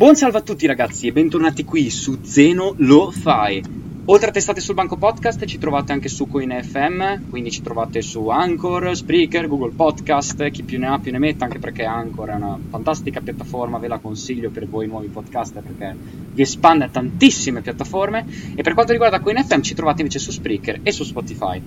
Buon 0.00 0.16
salve 0.16 0.38
a 0.38 0.40
tutti 0.40 0.66
ragazzi 0.66 1.08
e 1.08 1.12
bentornati 1.12 1.62
qui 1.62 1.90
su 1.90 2.20
Zeno 2.22 2.72
Lo 2.78 3.10
Fai. 3.10 3.62
Oltre 4.06 4.30
a 4.30 4.32
testate 4.32 4.62
sul 4.62 4.74
banco 4.74 4.96
podcast 4.96 5.44
ci 5.44 5.58
trovate 5.58 5.92
anche 5.92 6.08
su 6.08 6.26
CoinFM, 6.26 7.28
quindi 7.28 7.50
ci 7.50 7.60
trovate 7.60 8.00
su 8.00 8.26
Anchor, 8.28 8.96
Spreaker, 8.96 9.46
Google 9.46 9.72
Podcast, 9.76 10.48
chi 10.52 10.62
più 10.62 10.78
ne 10.78 10.86
ha 10.86 10.98
più 10.98 11.12
ne 11.12 11.18
metta, 11.18 11.44
anche 11.44 11.58
perché 11.58 11.84
Anchor 11.84 12.30
è 12.30 12.34
una 12.34 12.58
fantastica 12.70 13.20
piattaforma, 13.20 13.76
ve 13.76 13.88
la 13.88 13.98
consiglio 13.98 14.48
per 14.48 14.66
voi 14.66 14.86
nuovi 14.86 15.08
podcaster 15.08 15.62
perché 15.62 15.94
vi 16.32 16.40
espande 16.40 16.84
a 16.84 16.88
tantissime 16.88 17.60
piattaforme 17.60 18.24
e 18.54 18.62
per 18.62 18.72
quanto 18.72 18.92
riguarda 18.92 19.20
CoinFM 19.20 19.60
ci 19.60 19.74
trovate 19.74 20.00
invece 20.00 20.18
su 20.18 20.30
Spreaker 20.30 20.80
e 20.82 20.92
su 20.92 21.04
Spotify. 21.04 21.60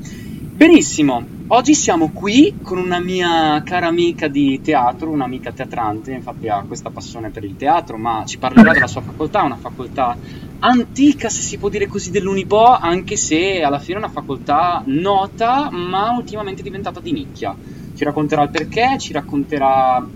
Benissimo, 0.56 1.26
oggi 1.48 1.74
siamo 1.74 2.12
qui 2.12 2.60
con 2.62 2.78
una 2.78 3.00
mia 3.00 3.60
cara 3.66 3.88
amica 3.88 4.28
di 4.28 4.62
teatro, 4.62 5.10
un'amica 5.10 5.52
teatrante, 5.52 6.12
infatti 6.12 6.48
ha 6.48 6.64
questa 6.66 6.92
passione 6.92 7.32
per 7.32 7.44
il 7.44 7.58
teatro, 7.58 7.98
ma 7.98 8.24
ci 8.24 8.38
parlerà 8.38 8.72
della 8.72 8.86
sua 8.86 9.02
facoltà, 9.02 9.42
una 9.42 9.58
facoltà 9.58 10.16
antica, 10.60 11.28
se 11.30 11.42
si 11.42 11.58
può 11.58 11.70
dire 11.70 11.88
così, 11.88 12.12
dell'Unipo, 12.12 12.64
anche 12.68 13.18
se 13.18 13.64
alla 13.64 13.80
fine 13.80 13.96
è 13.96 13.98
una 13.98 14.12
facoltà 14.12 14.84
nota, 14.86 15.72
ma 15.72 16.12
ultimamente 16.12 16.62
diventata 16.62 17.00
di 17.00 17.12
nicchia. 17.12 17.56
Ci 17.96 18.04
racconterà 18.04 18.44
il 18.44 18.50
perché, 18.50 18.98
ci 19.00 19.12
racconterà 19.12 20.08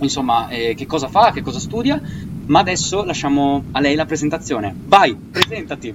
insomma 0.00 0.48
eh, 0.48 0.74
che 0.74 0.86
cosa 0.86 1.08
fa, 1.08 1.32
che 1.32 1.42
cosa 1.42 1.58
studia, 1.58 2.00
ma 2.46 2.60
adesso 2.60 3.04
lasciamo 3.04 3.64
a 3.72 3.80
lei 3.80 3.94
la 3.94 4.06
presentazione. 4.06 4.74
Vai, 4.86 5.14
presentati! 5.14 5.94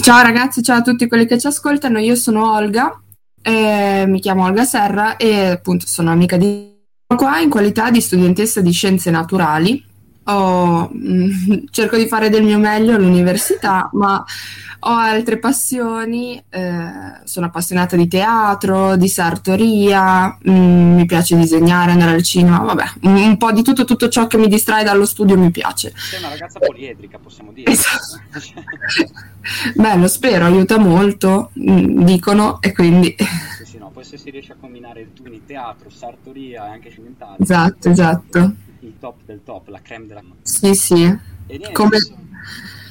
Ciao 0.00 0.22
ragazzi, 0.22 0.62
ciao 0.62 0.78
a 0.78 0.82
tutti 0.82 1.06
quelli 1.06 1.26
che 1.26 1.38
ci 1.38 1.46
ascoltano, 1.46 1.98
io 1.98 2.14
sono 2.14 2.50
Olga 2.50 2.98
eh, 3.46 4.06
mi 4.06 4.20
chiamo 4.20 4.44
Olga 4.44 4.64
Serra 4.64 5.16
e 5.16 5.50
appunto 5.50 5.86
sono 5.86 6.10
amica 6.10 6.38
di 6.38 6.72
qua 7.14 7.40
in 7.40 7.50
qualità 7.50 7.90
di 7.90 8.00
studentessa 8.00 8.62
di 8.62 8.72
scienze 8.72 9.10
naturali. 9.10 9.84
Ho, 10.24 10.88
mh, 10.92 11.24
mm, 11.24 11.64
cerco 11.70 11.96
di 11.96 12.06
fare 12.06 12.28
del 12.30 12.44
mio 12.44 12.58
meglio 12.58 12.94
all'università, 12.94 13.90
ma 13.92 14.24
ho 14.86 14.90
altre 14.90 15.38
passioni, 15.38 16.42
eh, 16.50 17.20
sono 17.24 17.46
appassionata 17.46 17.96
di 17.96 18.06
teatro, 18.06 18.96
di 18.96 19.08
sartoria, 19.08 20.36
mh, 20.40 20.50
mm, 20.50 20.94
mi 20.94 21.06
piace 21.06 21.36
disegnare, 21.36 21.92
andare 21.92 22.12
al 22.12 22.22
cinema, 22.22 22.58
vabbè, 22.58 22.84
un, 23.02 23.36
po' 23.38 23.52
di 23.52 23.62
tutto, 23.62 23.84
tutto 23.84 24.08
ciò 24.08 24.26
che 24.26 24.36
mi 24.36 24.48
distrae 24.48 24.84
dallo 24.84 25.06
studio 25.06 25.38
mi 25.38 25.50
piace. 25.50 25.92
Sei 25.96 26.18
una 26.18 26.28
ragazza 26.28 26.58
poliedrica, 26.58 27.18
possiamo 27.18 27.52
dire. 27.52 27.70
Esatto. 27.70 28.20
Beh, 29.74 29.96
lo 29.96 30.08
spero, 30.08 30.44
aiuta 30.44 30.78
molto, 30.78 31.50
mh, 31.54 31.72
mm, 31.72 32.02
dicono, 32.02 32.60
e 32.60 32.72
quindi... 32.72 33.14
Sì, 33.58 33.64
sì, 33.64 33.78
no, 33.78 33.90
poi 33.90 34.04
se 34.04 34.18
si 34.18 34.30
riesce 34.30 34.52
a 34.52 34.56
combinare 34.60 35.00
il 35.00 35.12
tuo 35.14 35.26
in 35.26 35.46
teatro, 35.46 35.88
sartoria 35.88 36.66
e 36.66 36.70
anche 36.72 36.90
scienziato. 36.90 37.42
Esatto, 37.42 37.88
esatto. 37.88 38.54
Il 38.84 38.98
top 39.00 39.20
del 39.24 39.40
top, 39.42 39.68
la 39.68 39.80
creme 39.80 40.06
della... 40.06 40.22
Sì, 40.42 40.74
sì. 40.74 40.94
Niente, 40.94 41.72
Come... 41.72 41.98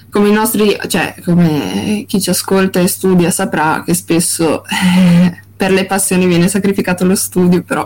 Come 0.09 0.29
i 0.29 0.31
nostri, 0.31 0.77
cioè 0.87 1.15
come 1.23 2.05
chi 2.07 2.21
ci 2.21 2.29
ascolta 2.29 2.79
e 2.79 2.87
studia 2.87 3.31
saprà 3.31 3.81
che 3.83 3.95
spesso 3.95 4.63
eh, 4.65 5.41
per 5.57 5.71
le 5.71 5.87
passioni 5.87 6.27
viene 6.27 6.47
sacrificato 6.47 7.03
lo 7.03 7.15
studio, 7.15 7.63
però. 7.63 7.83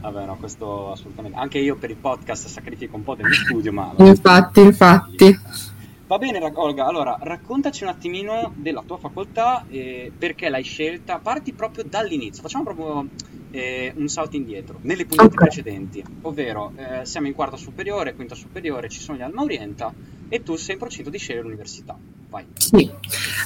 Vabbè, 0.00 0.26
no, 0.26 0.36
questo 0.36 0.92
assolutamente. 0.92 1.38
Anche 1.38 1.58
io 1.58 1.76
per 1.76 1.88
il 1.88 1.96
podcast 1.96 2.48
sacrifico 2.48 2.96
un 2.96 3.04
po' 3.04 3.14
del 3.14 3.24
mio 3.24 3.34
studio, 3.34 3.72
ma. 3.72 3.94
Infatti, 3.96 4.60
infatti. 4.60 5.40
Va 6.06 6.18
bene, 6.18 6.38
Olga, 6.54 6.86
allora 6.86 7.16
raccontaci 7.20 7.82
un 7.84 7.88
attimino 7.88 8.52
della 8.54 8.82
tua 8.86 8.98
facoltà, 8.98 9.64
eh, 9.68 10.12
perché 10.16 10.50
l'hai 10.50 10.62
scelta. 10.62 11.18
Parti 11.18 11.54
proprio 11.54 11.84
dall'inizio, 11.88 12.42
facciamo 12.42 12.64
proprio 12.64 13.08
eh, 13.50 13.92
un 13.96 14.08
salto 14.08 14.36
indietro, 14.36 14.78
nelle 14.82 15.04
puntate 15.06 15.34
okay. 15.34 15.46
precedenti, 15.46 16.04
ovvero 16.22 16.72
eh, 16.76 17.04
siamo 17.04 17.26
in 17.26 17.34
quarta 17.34 17.56
superiore, 17.56 18.14
quinta 18.14 18.34
superiore, 18.34 18.88
ci 18.88 19.00
sono 19.00 19.18
gli 19.18 19.22
Alma 19.22 19.42
Orienta 19.42 19.92
e 20.28 20.42
tu 20.42 20.56
sei 20.56 20.74
in 20.74 20.80
procinto 20.80 21.10
di 21.10 21.18
scegliere 21.18 21.44
l'università. 21.44 21.96
Vai. 22.28 22.44
Sì, 22.54 22.90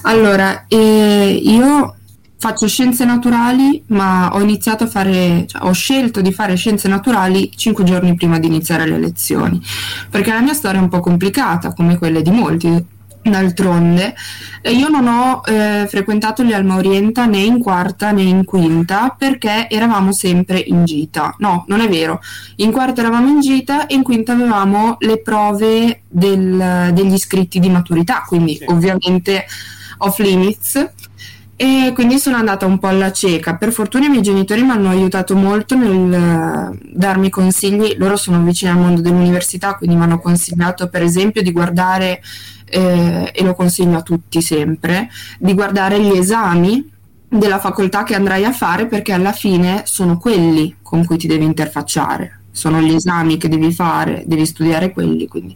allora 0.03 0.65
eh, 0.67 1.41
io 1.43 1.97
faccio 2.39 2.67
scienze 2.67 3.05
naturali, 3.05 3.83
ma 3.89 4.31
ho 4.33 4.41
iniziato 4.41 4.85
a 4.85 4.87
fare, 4.87 5.45
cioè, 5.47 5.63
ho 5.63 5.73
scelto 5.73 6.23
di 6.23 6.33
fare 6.33 6.57
scienze 6.57 6.89
naturali 6.89 7.51
cinque 7.55 7.85
giorni 7.85 8.15
prima 8.15 8.39
di 8.39 8.47
iniziare 8.47 8.87
le 8.87 8.99
lezioni, 8.99 9.61
perché 10.09 10.33
la 10.33 10.41
mia 10.41 10.55
storia 10.55 10.81
è 10.81 10.83
un 10.83 10.89
po' 10.89 11.01
complicata, 11.01 11.75
come 11.75 11.99
quelle 11.99 12.23
di 12.23 12.31
molti. 12.31 12.99
D'altronde, 13.23 14.15
io 14.63 14.89
non 14.89 15.07
ho 15.07 15.43
eh, 15.45 15.87
frequentato 15.89 16.43
gli 16.43 16.55
Alma 16.55 16.77
Orienta 16.77 17.27
né 17.27 17.39
in 17.39 17.59
quarta 17.61 18.13
né 18.13 18.23
in 18.23 18.45
quinta 18.45 19.15
perché 19.17 19.69
eravamo 19.69 20.11
sempre 20.11 20.59
in 20.59 20.85
gita. 20.87 21.35
No, 21.39 21.65
non 21.69 21.81
è 21.81 21.89
vero. 21.89 22.21
In 22.57 22.73
quarta 22.73 23.03
eravamo 23.03 23.29
in 23.29 23.41
gita 23.41 23.87
e 23.87 23.95
in 23.95 24.03
quinta 24.03 24.33
avevamo 24.33 24.97
le 25.01 25.21
prove 25.21 26.03
del, 26.09 26.91
degli 26.95 27.13
iscritti 27.13 27.61
di 27.61 27.69
maturità, 27.69 28.25
quindi 28.27 28.57
sì. 28.57 28.65
ovviamente 28.69 29.45
off 29.99 30.19
limits 30.19 30.91
e 31.63 31.93
quindi 31.93 32.19
sono 32.19 32.37
andata 32.37 32.65
un 32.65 32.79
po' 32.79 32.87
alla 32.87 33.13
cieca. 33.13 33.55
Per 33.55 33.71
fortuna 33.71 34.07
i 34.07 34.09
miei 34.09 34.23
genitori 34.23 34.63
mi 34.63 34.71
hanno 34.71 34.89
aiutato 34.89 35.37
molto 35.37 35.77
nel 35.77 36.71
uh, 36.73 36.79
darmi 36.91 37.29
consigli. 37.29 37.97
Loro 37.99 38.17
sono 38.17 38.43
vicini 38.43 38.71
al 38.71 38.79
mondo 38.79 39.03
dell'università, 39.03 39.75
quindi 39.75 39.95
mi 39.95 40.03
hanno 40.05 40.21
consigliato 40.21 40.89
per 40.89 41.03
esempio 41.03 41.43
di 41.43 41.53
guardare, 41.53 42.23
eh, 42.65 43.31
e 43.35 43.45
lo 43.45 43.55
consiglio 43.55 43.99
a 43.99 44.03
tutti 44.03 44.41
sempre, 44.41 45.11
di 45.39 45.53
guardare 45.53 46.01
gli 46.01 46.17
esami 46.17 46.91
della 47.29 47.59
facoltà 47.59 48.05
che 48.05 48.15
andrai 48.15 48.47
a 48.47 48.53
fare 48.53 48.87
perché 48.87 49.13
alla 49.13 49.33
fine 49.33 49.83
sono 49.85 50.17
quelli 50.17 50.77
con 50.81 51.05
cui 51.05 51.19
ti 51.19 51.27
devi 51.27 51.45
interfacciare. 51.45 52.41
Sono 52.51 52.81
gli 52.81 52.95
esami 52.95 53.37
che 53.37 53.51
devi 53.51 53.71
fare, 53.71 54.23
devi 54.25 54.47
studiare 54.47 54.93
quelli. 54.93 55.29
Quindi 55.29 55.55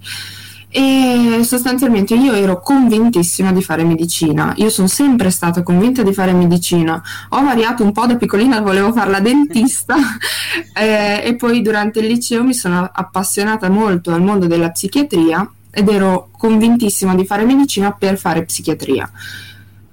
e 0.76 1.44
sostanzialmente 1.44 2.16
io 2.16 2.32
ero 2.32 2.60
convintissima 2.60 3.52
di 3.52 3.62
fare 3.62 3.84
medicina. 3.84 4.52
Io 4.56 4.70
sono 4.70 4.88
sempre 4.88 5.30
stata 5.30 5.62
convinta 5.62 6.02
di 6.02 6.12
fare 6.12 6.32
medicina. 6.32 7.00
Ho 7.28 7.44
variato 7.44 7.84
un 7.84 7.92
po' 7.92 8.06
da 8.06 8.16
piccolina, 8.16 8.60
volevo 8.60 8.92
fare 8.92 9.08
la 9.08 9.20
dentista 9.20 9.94
eh, 10.74 11.22
e 11.22 11.36
poi 11.36 11.62
durante 11.62 12.00
il 12.00 12.06
liceo 12.06 12.42
mi 12.42 12.54
sono 12.54 12.90
appassionata 12.92 13.70
molto 13.70 14.12
al 14.12 14.22
mondo 14.22 14.48
della 14.48 14.70
psichiatria 14.70 15.48
ed 15.70 15.88
ero 15.88 16.30
convintissima 16.36 17.14
di 17.14 17.24
fare 17.24 17.44
medicina 17.44 17.92
per 17.92 18.18
fare 18.18 18.44
psichiatria. 18.44 19.08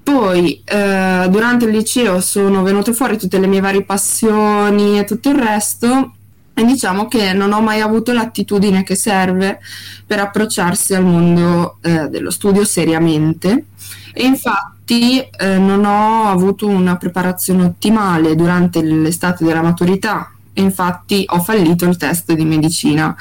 Poi 0.01 0.63
eh, 0.65 1.27
durante 1.29 1.65
il 1.65 1.71
liceo 1.71 2.19
sono 2.21 2.63
venute 2.63 2.91
fuori 2.91 3.19
tutte 3.19 3.37
le 3.37 3.45
mie 3.45 3.59
varie 3.59 3.83
passioni 3.83 4.97
e 4.97 5.03
tutto 5.03 5.29
il 5.29 5.35
resto 5.35 6.13
e 6.53 6.65
diciamo 6.65 7.07
che 7.07 7.33
non 7.33 7.53
ho 7.53 7.61
mai 7.61 7.79
avuto 7.81 8.11
l'attitudine 8.11 8.83
che 8.83 8.95
serve 8.95 9.59
per 10.05 10.19
approcciarsi 10.19 10.93
al 10.93 11.05
mondo 11.05 11.77
eh, 11.81 12.07
dello 12.09 12.29
studio 12.29 12.65
seriamente. 12.65 13.65
E 14.13 14.25
infatti 14.25 15.19
eh, 15.19 15.57
non 15.57 15.85
ho 15.85 16.25
avuto 16.25 16.67
una 16.67 16.97
preparazione 16.97 17.63
ottimale 17.63 18.35
durante 18.35 18.81
l'estate 18.81 19.45
della 19.45 19.61
maturità. 19.61 20.31
E 20.53 20.61
infatti 20.61 21.23
ho 21.25 21.39
fallito 21.39 21.85
il 21.85 21.95
test 21.95 22.33
di 22.33 22.43
medicina. 22.43 23.15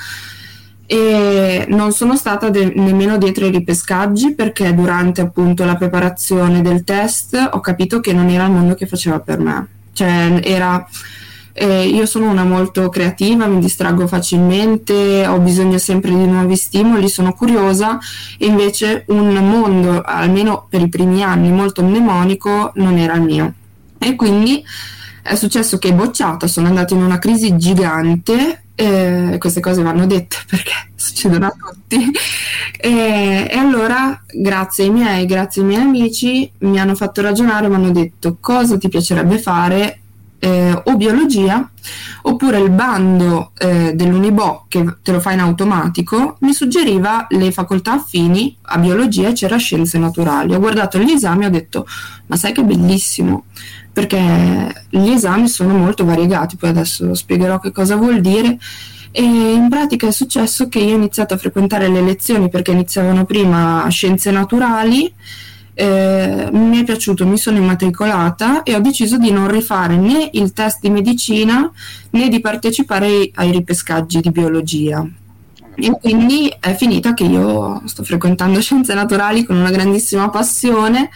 E 0.86 1.66
non 1.68 1.92
sono 1.92 2.16
stata 2.16 2.50
de- 2.50 2.72
nemmeno 2.74 3.16
dietro 3.16 3.46
i 3.46 3.50
ripescaggi 3.50 4.34
perché 4.34 4.74
durante 4.74 5.20
appunto 5.20 5.64
la 5.64 5.76
preparazione 5.76 6.62
del 6.62 6.82
test 6.82 7.50
ho 7.52 7.60
capito 7.60 8.00
che 8.00 8.12
non 8.12 8.28
era 8.28 8.46
il 8.46 8.50
mondo 8.50 8.74
che 8.74 8.86
faceva 8.86 9.20
per 9.20 9.38
me. 9.38 9.68
Cioè 9.92 10.40
era 10.42 10.84
eh, 11.52 11.86
io 11.86 12.06
sono 12.06 12.30
una 12.30 12.44
molto 12.44 12.88
creativa, 12.88 13.46
mi 13.46 13.60
distraggo 13.60 14.06
facilmente, 14.06 15.26
ho 15.26 15.38
bisogno 15.38 15.78
sempre 15.78 16.10
di 16.10 16.26
nuovi 16.26 16.56
stimoli, 16.56 17.08
sono 17.08 17.32
curiosa 17.32 17.98
invece 18.38 19.04
un 19.08 19.32
mondo, 19.34 20.00
almeno 20.02 20.66
per 20.68 20.80
i 20.80 20.88
primi 20.88 21.22
anni, 21.22 21.50
molto 21.50 21.82
mnemonico 21.82 22.72
non 22.76 22.96
era 22.98 23.14
il 23.14 23.22
mio. 23.22 23.54
E 23.98 24.16
quindi 24.16 24.64
è 25.22 25.34
successo 25.34 25.78
che 25.78 25.92
bocciata, 25.92 26.46
sono 26.46 26.68
andata 26.68 26.94
in 26.94 27.02
una 27.02 27.18
crisi 27.18 27.56
gigante 27.56 28.62
eh, 28.80 29.36
queste 29.38 29.60
cose 29.60 29.82
vanno 29.82 30.06
dette 30.06 30.36
perché 30.48 30.72
succedono 30.94 31.46
a 31.46 31.54
tutti. 31.54 32.10
E, 32.78 33.46
e, 33.50 33.56
allora, 33.58 34.22
grazie 34.32 34.84
ai 34.84 34.90
miei, 34.90 35.26
grazie 35.26 35.60
ai 35.60 35.68
miei 35.68 35.82
amici, 35.82 36.50
mi 36.60 36.80
hanno 36.80 36.94
fatto 36.94 37.20
ragionare, 37.20 37.68
mi 37.68 37.74
hanno 37.74 37.90
detto 37.90 38.38
cosa 38.40 38.78
ti 38.78 38.88
piacerebbe 38.88 39.38
fare 39.38 40.00
eh, 40.40 40.82
o 40.84 40.96
biologia 40.96 41.70
oppure 42.22 42.58
il 42.58 42.70
bando 42.70 43.52
eh, 43.58 43.92
dell'Unibo 43.94 44.64
che 44.68 44.96
te 45.02 45.12
lo 45.12 45.20
fa 45.20 45.32
in 45.32 45.40
automatico 45.40 46.36
mi 46.40 46.52
suggeriva 46.52 47.26
le 47.30 47.52
facoltà 47.52 47.92
affini 47.92 48.56
a 48.62 48.78
biologia 48.78 49.28
e 49.28 49.32
c'era 49.32 49.56
scienze 49.56 49.98
naturali. 49.98 50.54
Ho 50.54 50.58
guardato 50.58 50.98
gli 50.98 51.10
esami 51.10 51.44
e 51.44 51.46
ho 51.46 51.50
detto 51.50 51.86
ma 52.26 52.36
sai 52.36 52.52
che 52.52 52.64
bellissimo 52.64 53.44
perché 53.92 54.86
gli 54.88 55.10
esami 55.10 55.48
sono 55.48 55.76
molto 55.76 56.04
variegati, 56.04 56.56
poi 56.56 56.70
adesso 56.70 57.14
spiegherò 57.14 57.58
che 57.58 57.72
cosa 57.72 57.96
vuol 57.96 58.20
dire. 58.20 58.58
E 59.12 59.22
in 59.22 59.68
pratica 59.68 60.06
è 60.06 60.12
successo 60.12 60.68
che 60.68 60.78
io 60.78 60.94
ho 60.94 60.96
iniziato 60.96 61.34
a 61.34 61.36
frequentare 61.36 61.88
le 61.88 62.00
lezioni 62.00 62.48
perché 62.48 62.70
iniziavano 62.70 63.24
prima 63.24 63.84
scienze 63.88 64.30
naturali 64.30 65.12
eh, 65.74 66.48
mi 66.52 66.78
è 66.78 66.84
piaciuto, 66.84 67.26
mi 67.26 67.38
sono 67.38 67.58
immatricolata 67.58 68.62
e 68.62 68.74
ho 68.74 68.80
deciso 68.80 69.18
di 69.18 69.30
non 69.30 69.50
rifare 69.50 69.96
né 69.96 70.28
il 70.32 70.52
test 70.52 70.80
di 70.80 70.90
medicina 70.90 71.70
né 72.10 72.28
di 72.28 72.40
partecipare 72.40 73.06
ai, 73.06 73.32
ai 73.34 73.52
ripescaggi 73.52 74.20
di 74.20 74.30
biologia. 74.30 75.06
E 75.74 75.90
quindi 76.00 76.54
è 76.60 76.74
finita 76.74 77.14
che 77.14 77.24
io 77.24 77.82
sto 77.86 78.04
frequentando 78.04 78.60
scienze 78.62 78.94
naturali 78.94 79.44
con 79.44 79.56
una 79.56 79.70
grandissima 79.70 80.28
passione. 80.28 81.10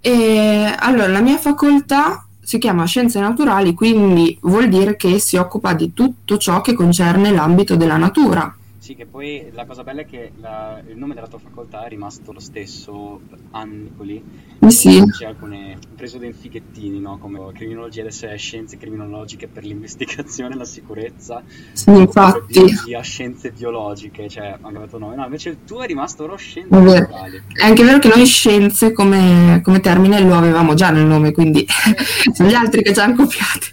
E 0.00 0.74
allora, 0.78 1.08
la 1.08 1.20
mia 1.20 1.36
facoltà 1.36 2.26
si 2.40 2.58
chiama 2.58 2.84
Scienze 2.86 3.18
Naturali, 3.18 3.74
quindi 3.74 4.38
vuol 4.42 4.68
dire 4.68 4.96
che 4.96 5.18
si 5.18 5.36
occupa 5.36 5.72
di 5.72 5.92
tutto 5.92 6.36
ciò 6.38 6.60
che 6.60 6.74
concerne 6.74 7.32
l'ambito 7.32 7.74
della 7.74 7.96
natura. 7.96 8.54
Sì, 8.86 8.94
che 8.94 9.04
poi 9.04 9.48
la 9.50 9.66
cosa 9.66 9.82
bella 9.82 10.02
è 10.02 10.06
che 10.06 10.30
la, 10.36 10.80
il 10.86 10.96
nome 10.96 11.14
della 11.14 11.26
tua 11.26 11.40
facoltà 11.40 11.84
è 11.84 11.88
rimasto 11.88 12.30
lo 12.30 12.38
stesso 12.38 13.20
anni 13.50 13.90
lì. 13.98 14.22
Sì. 14.68 15.02
C'è 15.10 15.26
alcune 15.26 15.76
preso 15.96 16.18
dei 16.18 16.32
fighettini, 16.32 17.00
no? 17.00 17.18
Come 17.18 17.40
criminologia 17.52 18.04
è 18.04 18.36
scienze 18.36 18.76
criminologiche 18.76 19.48
per 19.48 19.64
l'investigazione 19.64 20.54
e 20.54 20.58
la 20.58 20.64
sicurezza. 20.64 21.42
Sì, 21.72 21.90
infatti. 21.90 22.60
Biologia, 22.60 23.00
scienze 23.00 23.50
biologiche, 23.50 24.28
cioè 24.28 24.46
ha 24.50 24.58
cambiato 24.62 24.98
nome. 24.98 25.16
No, 25.16 25.24
invece 25.24 25.48
il 25.48 25.64
tuo 25.64 25.82
è 25.82 25.86
rimasto 25.88 26.22
oro 26.22 26.36
scienze 26.36 26.78
naturali. 26.78 27.42
È 27.54 27.64
anche 27.64 27.82
vero 27.82 27.98
che 27.98 28.12
noi 28.14 28.24
scienze 28.24 28.92
come, 28.92 29.62
come 29.64 29.80
termine 29.80 30.20
lo 30.20 30.36
avevamo 30.36 30.74
già 30.74 30.90
nel 30.90 31.06
nome, 31.06 31.32
quindi 31.32 31.66
sono 32.32 32.48
gli 32.48 32.54
altri 32.54 32.84
che 32.84 32.94
ci 32.94 33.00
hanno 33.00 33.16
copiato. 33.16 33.66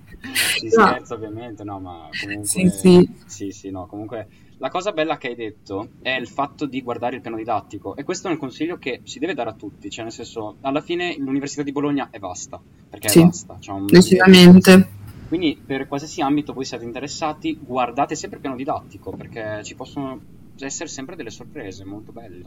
si 0.34 0.66
no. 0.66 0.86
scherza 0.86 1.14
ovviamente, 1.14 1.64
no, 1.64 1.80
ma 1.80 2.08
comunque... 2.20 2.46
Sì, 2.46 2.68
sì. 2.68 3.14
Sì, 3.26 3.50
sì, 3.50 3.70
no, 3.70 3.86
comunque... 3.86 4.28
La 4.60 4.68
cosa 4.68 4.92
bella 4.92 5.16
che 5.16 5.28
hai 5.28 5.34
detto 5.34 5.92
è 6.02 6.10
il 6.10 6.28
fatto 6.28 6.66
di 6.66 6.82
guardare 6.82 7.16
il 7.16 7.22
piano 7.22 7.38
didattico 7.38 7.96
e 7.96 8.04
questo 8.04 8.28
è 8.28 8.30
un 8.30 8.36
consiglio 8.36 8.76
che 8.76 9.00
si 9.04 9.18
deve 9.18 9.32
dare 9.32 9.48
a 9.48 9.54
tutti, 9.54 9.88
cioè 9.88 10.04
nel 10.04 10.12
senso, 10.12 10.56
alla 10.60 10.82
fine 10.82 11.16
l'Università 11.16 11.62
di 11.62 11.72
Bologna 11.72 12.08
è 12.10 12.18
vasta, 12.18 12.60
perché 12.90 13.08
sì, 13.08 13.20
è 13.20 13.24
vasta. 13.24 13.56
Cioè 13.58 13.80
decisamente. 13.86 14.88
Quindi 15.28 15.58
per 15.64 15.88
qualsiasi 15.88 16.20
ambito 16.20 16.52
voi 16.52 16.66
siate 16.66 16.84
interessati, 16.84 17.58
guardate 17.58 18.14
sempre 18.14 18.36
il 18.36 18.42
piano 18.42 18.58
didattico, 18.58 19.12
perché 19.12 19.64
ci 19.64 19.74
possono 19.74 20.20
essere 20.66 20.88
sempre 20.88 21.16
delle 21.16 21.30
sorprese 21.30 21.84
molto 21.84 22.12
belle. 22.12 22.42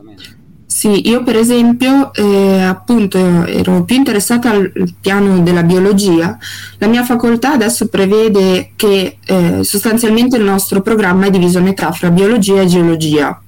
Sì, 0.66 1.08
io 1.08 1.24
per 1.24 1.36
esempio 1.36 2.14
eh, 2.14 2.62
appunto 2.62 3.18
ero 3.46 3.84
più 3.84 3.96
interessata 3.96 4.50
al 4.50 4.72
piano 5.00 5.40
della 5.40 5.64
biologia. 5.64 6.38
La 6.80 6.88
mia 6.88 7.04
facoltà 7.04 7.54
adesso 7.54 7.88
prevede 7.88 8.72
che 8.76 9.18
eh, 9.24 9.64
sostanzialmente 9.64 10.38
il 10.38 10.44
nostro 10.44 10.82
programma 10.82 11.28
è 11.28 11.30
diviso 11.30 11.60
a 11.60 11.62
metà 11.62 11.92
fra 11.92 12.10
biologia 12.10 12.62
e 12.62 12.66
geologia. 12.66 13.40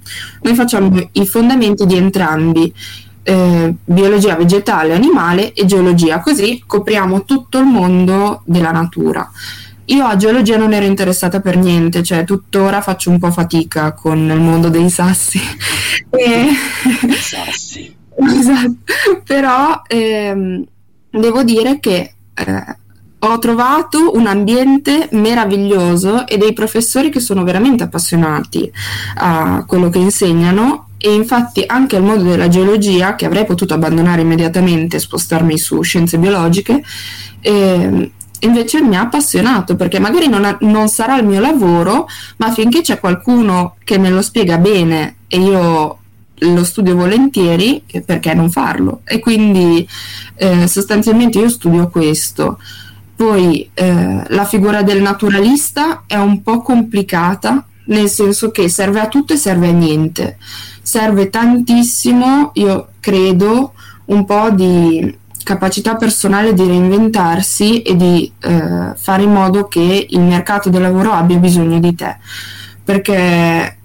Noi 0.41 0.55
facciamo 0.55 1.09
i 1.13 1.25
fondamenti 1.25 1.85
di 1.85 1.97
entrambi. 1.97 2.73
Eh, 3.27 3.73
biologia 3.83 4.35
vegetale, 4.35 4.93
animale 4.93 5.51
e 5.53 5.65
geologia, 5.65 6.19
così 6.19 6.61
copriamo 6.63 7.25
tutto 7.25 7.57
il 7.57 7.65
mondo 7.65 8.43
della 8.45 8.69
natura. 8.69 9.27
Io 9.85 10.05
a 10.05 10.15
geologia 10.15 10.57
non 10.57 10.73
ero 10.73 10.85
interessata 10.85 11.41
per 11.41 11.57
niente, 11.57 12.01
cioè 12.01 12.23
tuttora 12.23 12.81
faccio 12.81 13.09
un 13.09 13.19
po' 13.19 13.31
fatica 13.31 13.93
con 13.93 14.17
il 14.17 14.39
mondo 14.39 14.69
dei 14.69 14.89
sassi. 14.89 15.39
e... 16.09 16.47
Sassi. 17.13 17.95
esatto. 18.17 19.21
Però 19.23 19.81
ehm, 19.87 20.63
devo 21.11 21.43
dire 21.43 21.79
che 21.79 22.13
eh, 22.33 22.77
ho 23.19 23.39
trovato 23.39 24.11
un 24.15 24.27
ambiente 24.27 25.09
meraviglioso 25.11 26.27
e 26.27 26.37
dei 26.37 26.53
professori 26.53 27.09
che 27.09 27.19
sono 27.19 27.43
veramente 27.43 27.83
appassionati 27.83 28.71
a 29.15 29.63
quello 29.65 29.89
che 29.89 29.99
insegnano 29.99 30.89
e 30.97 31.13
infatti 31.13 31.63
anche 31.65 31.97
il 31.97 32.03
mondo 32.03 32.23
della 32.23 32.47
geologia, 32.47 33.15
che 33.15 33.25
avrei 33.25 33.45
potuto 33.45 33.73
abbandonare 33.73 34.21
immediatamente 34.21 34.95
e 34.95 34.99
spostarmi 34.99 35.57
su 35.57 35.81
scienze 35.81 36.17
biologiche, 36.17 36.83
eh, 37.41 38.11
invece 38.45 38.81
mi 38.81 38.95
ha 38.95 39.01
appassionato 39.01 39.75
perché 39.75 39.99
magari 39.99 40.27
non, 40.27 40.45
ha, 40.45 40.57
non, 40.61 40.87
sarà 40.87 41.17
il 41.17 41.25
mio 41.25 41.39
lavoro, 41.39 42.07
ma 42.37 42.51
finché 42.51 42.81
c'è 42.81 42.99
qualcuno 42.99 43.75
che 43.83 43.97
me 43.97 44.09
lo 44.09 44.21
spiega 44.21 44.57
bene 44.57 45.17
e 45.27 45.39
io 45.39 45.99
lo 46.39 46.63
studio 46.63 46.95
volentieri, 46.95 47.83
perché 48.05 48.33
non 48.33 48.49
farlo? 48.51 49.01
E 49.05 49.19
quindi 49.19 49.87
eh, 50.35 50.67
sostanzialmente 50.67 51.39
io 51.39 51.49
studio 51.49 51.87
questo. 51.89 52.59
Poi 53.15 53.69
eh, 53.73 54.23
la 54.27 54.45
figura 54.45 54.81
del 54.83 55.01
naturalista 55.01 56.03
è 56.05 56.17
un 56.17 56.41
po' 56.41 56.61
complicata, 56.61 57.65
nel 57.85 58.09
senso 58.09 58.51
che 58.51 58.67
serve 58.67 58.99
a 58.99 59.07
tutto 59.07 59.33
e 59.33 59.37
serve 59.37 59.69
a 59.69 59.71
niente. 59.71 60.37
Serve 60.81 61.29
tantissimo, 61.29 62.51
io 62.55 62.89
credo, 62.99 63.73
un 64.05 64.25
po' 64.25 64.49
di 64.51 65.17
capacità 65.45 65.95
personale 65.95 66.53
di 66.53 66.65
reinventarsi 66.65 67.83
e 67.83 67.95
di 67.95 68.29
eh, 68.39 68.93
fare 68.95 69.21
in 69.21 69.31
modo 69.31 69.67
che 69.67 70.07
il 70.09 70.19
mercato 70.19 70.69
del 70.69 70.81
lavoro 70.81 71.11
abbia 71.13 71.37
bisogno 71.37 71.79
di 71.79 71.93
te. 71.93 72.17
Perché 72.83 73.77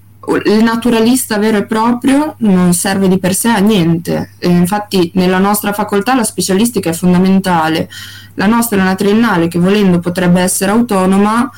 il 0.47 0.63
naturalista 0.63 1.39
vero 1.39 1.59
e 1.59 1.67
proprio 1.67 2.35
non 2.39 2.73
serve 2.73 3.09
di 3.09 3.19
per 3.19 3.35
sé 3.35 3.49
a 3.49 3.59
niente. 3.59 4.31
E 4.39 4.49
infatti 4.49 5.11
nella 5.15 5.39
nostra 5.39 5.75
facoltà 5.75 6.15
la 6.15 6.25
specialistica 6.25 6.91
è 6.91 6.95
fondamentale. 6.95 7.91
La 8.35 8.47
nostra 8.47 8.79
è 8.79 8.81
una 8.81 8.95
triennale 8.95 9.49
che 9.49 9.59
volendo 9.59 9.99
potrebbe 9.99 10.41
essere 10.41 10.71
autonoma, 10.71 11.51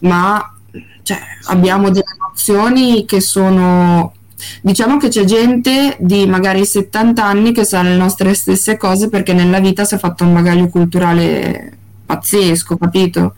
ma 0.00 0.54
cioè, 1.02 1.20
abbiamo 1.44 1.90
delle 1.90 2.16
nozioni 2.18 3.04
che 3.04 3.20
sono 3.20 4.15
Diciamo 4.60 4.98
che 4.98 5.08
c'è 5.08 5.24
gente 5.24 5.96
di 5.98 6.26
magari 6.26 6.64
70 6.64 7.24
anni 7.24 7.52
che 7.52 7.64
sa 7.64 7.82
le 7.82 7.96
nostre 7.96 8.34
stesse 8.34 8.76
cose 8.76 9.08
perché 9.08 9.32
nella 9.32 9.60
vita 9.60 9.84
si 9.84 9.94
è 9.94 9.98
fatto 9.98 10.24
un 10.24 10.34
bagaglio 10.34 10.68
culturale 10.68 11.76
pazzesco, 12.04 12.76
capito? 12.76 13.34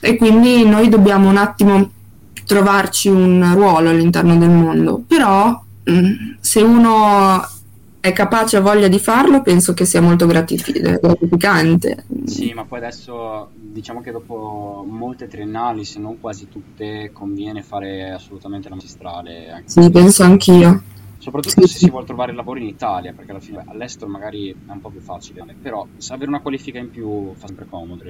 E 0.00 0.16
quindi 0.16 0.64
noi 0.64 0.88
dobbiamo 0.88 1.28
un 1.28 1.36
attimo 1.36 1.90
trovarci 2.46 3.08
un 3.08 3.52
ruolo 3.54 3.90
all'interno 3.90 4.36
del 4.36 4.50
mondo. 4.50 5.02
Però 5.06 5.62
mm, 5.90 6.12
se 6.40 6.62
uno 6.62 7.46
è 8.00 8.12
capace 8.12 8.56
e 8.56 8.58
ha 8.60 8.62
voglia 8.62 8.88
di 8.88 8.98
farlo, 8.98 9.42
penso 9.42 9.74
che 9.74 9.84
sia 9.84 10.00
molto 10.00 10.26
gratificante. 10.26 12.04
Sì, 12.24 12.52
ma 12.52 12.64
poi 12.64 12.78
adesso 12.78 13.50
diciamo 13.54 14.00
che 14.00 14.12
dopo 14.12 14.84
molte 14.88 15.26
triennali, 15.26 15.84
se 15.84 15.98
non 15.98 16.20
quasi 16.20 16.48
tutte, 16.48 17.10
conviene 17.12 17.62
fare 17.62 18.12
assolutamente 18.12 18.68
la 18.68 18.76
magistrale. 18.76 19.62
Sì, 19.66 19.90
penso 19.90 20.22
anch'io. 20.22 20.82
Soprattutto 21.20 21.66
sì, 21.66 21.72
se 21.72 21.78
si 21.78 21.90
vuole 21.90 22.06
trovare 22.06 22.32
lavoro 22.32 22.60
in 22.60 22.68
Italia, 22.68 23.12
perché 23.12 23.32
alla 23.32 23.40
fine 23.40 23.64
all'estero 23.66 24.08
magari 24.08 24.50
è 24.50 24.70
un 24.70 24.80
po' 24.80 24.88
più 24.88 25.00
facile, 25.00 25.44
però 25.60 25.84
avere 26.10 26.28
una 26.28 26.40
qualifica 26.40 26.78
in 26.78 26.90
più 26.90 27.34
fa 27.34 27.48
sempre 27.48 27.66
comodo 27.68 28.04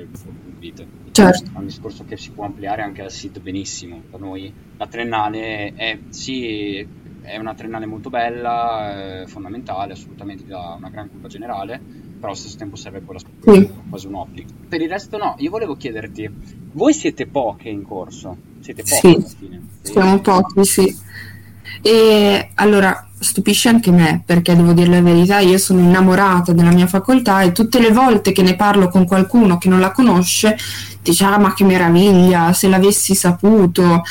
vite. 0.59 0.87
Certo. 1.13 1.51
È 1.55 1.59
un 1.59 1.65
discorso 1.65 2.05
che 2.05 2.19
si 2.19 2.31
può 2.31 2.45
ampliare 2.45 2.83
anche 2.83 3.01
al 3.03 3.11
sito 3.11 3.41
benissimo. 3.41 4.03
Per 4.11 4.21
noi 4.21 4.53
la 4.77 4.87
triennale 4.87 5.73
è 5.75 5.99
sì 6.11 6.87
è 7.29 7.37
una 7.37 7.55
triennale 7.55 7.87
molto 7.87 8.11
bella, 8.11 9.25
fondamentale, 9.27 9.93
assolutamente 9.93 10.45
ti 10.45 10.49
dà 10.49 10.75
una 10.79 10.89
gran 10.89 11.09
cultura 11.09 11.29
generale, 11.29 11.79
però 11.79 12.29
allo 12.29 12.37
stesso 12.37 12.57
tempo 12.57 12.77
serve 12.77 13.01
poi 13.01 13.15
la 13.15 13.21
scuola, 13.21 13.59
sì. 13.59 13.71
quasi 13.89 14.07
un 14.07 14.15
obbligo. 14.15 14.49
Per 14.69 14.81
il 14.81 14.89
resto 14.89 15.19
no, 15.19 15.35
io 15.39 15.51
volevo 15.51 15.77
chiederti, 15.77 16.31
voi 16.73 16.93
siete 16.95 17.27
poche 17.27 17.69
in 17.69 17.85
corso? 17.85 18.37
Siete 18.61 18.83
poche 18.83 18.95
sì, 18.97 19.07
alla 19.07 19.35
fine? 19.39 19.63
Siamo 19.83 20.21
pochi, 20.21 20.65
sì. 20.65 20.97
E 21.83 22.51
allora 22.55 23.09
stupisce 23.21 23.69
anche 23.69 23.91
me 23.91 24.23
perché 24.25 24.57
devo 24.57 24.73
dire 24.73 24.89
la 24.91 25.03
verità, 25.03 25.39
io 25.41 25.59
sono 25.59 25.81
innamorata 25.81 26.53
della 26.53 26.73
mia 26.73 26.87
facoltà 26.87 27.43
e 27.43 27.53
tutte 27.53 27.81
le 27.81 27.91
volte 27.91 28.33
che 28.33 28.43
ne 28.43 28.57
parlo 28.57 28.89
con 28.89 29.05
qualcuno 29.05 29.59
che 29.59 29.69
non 29.69 29.81
la 29.81 29.91
conosce 29.91 30.57
dice 31.03 31.25
ah 31.25 31.39
ma 31.39 31.55
che 31.55 31.65
meraviglia, 31.65 32.53
se 32.53 32.69
l'avessi 32.69 33.15
saputo 33.15 34.03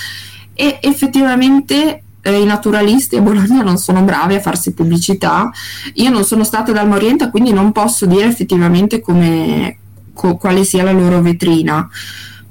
e 0.53 0.79
effettivamente 0.81 2.03
eh, 2.27 2.41
i 2.41 2.45
naturalisti 2.45 3.15
a 3.15 3.21
Bologna 3.21 3.63
non 3.63 3.77
sono 3.77 4.01
bravi 4.01 4.35
a 4.35 4.41
farsi 4.41 4.73
pubblicità. 4.73 5.49
Io 5.93 6.09
non 6.09 6.25
sono 6.25 6.43
stata 6.43 6.73
dal 6.73 6.87
Morienta, 6.87 7.29
quindi 7.29 7.53
non 7.53 7.71
posso 7.71 8.05
dire 8.05 8.25
effettivamente 8.25 8.99
come, 8.99 9.77
co- 10.13 10.35
quale 10.35 10.65
sia 10.65 10.83
la 10.83 10.91
loro 10.91 11.21
vetrina. 11.21 11.89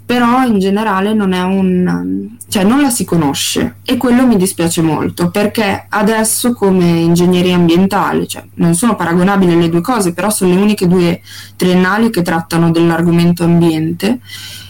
Però 0.07 0.45
in 0.45 0.61
generale 0.61 1.13
non 1.15 1.33
è 1.33 1.43
un. 1.43 2.37
cioè 2.49 2.63
non 2.63 2.81
la 2.81 2.91
si 2.91 3.05
conosce 3.05 3.79
e 3.85 3.97
quello 3.97 4.25
mi 4.25 4.37
dispiace 4.37 4.81
molto 4.81 5.31
perché 5.31 5.87
adesso, 5.89 6.53
come 6.53 6.87
ingegneria 6.87 7.57
ambientale, 7.57 8.29
cioè 8.29 8.45
non 8.55 8.75
sono 8.77 8.95
paragonabili 8.95 9.59
le 9.59 9.69
due 9.69 9.81
cose, 9.81 10.13
però 10.13 10.31
sono 10.31 10.55
le 10.55 10.61
uniche 10.61 10.87
due 10.87 11.21
triennali 11.57 12.11
che 12.11 12.23
trattano 12.23 12.71
dell'argomento 12.71 13.43
ambiente 13.43 14.21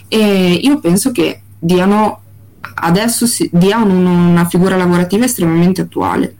e 0.07 0.53
io 0.53 0.79
penso 0.79 1.11
che 1.11 1.41
diano 1.59 2.21
adesso 2.79 3.25
si, 3.25 3.49
dia 3.51 3.77
un, 3.77 4.05
una 4.05 4.45
figura 4.45 4.75
lavorativa 4.75 5.25
estremamente 5.25 5.81
attuale 5.81 6.35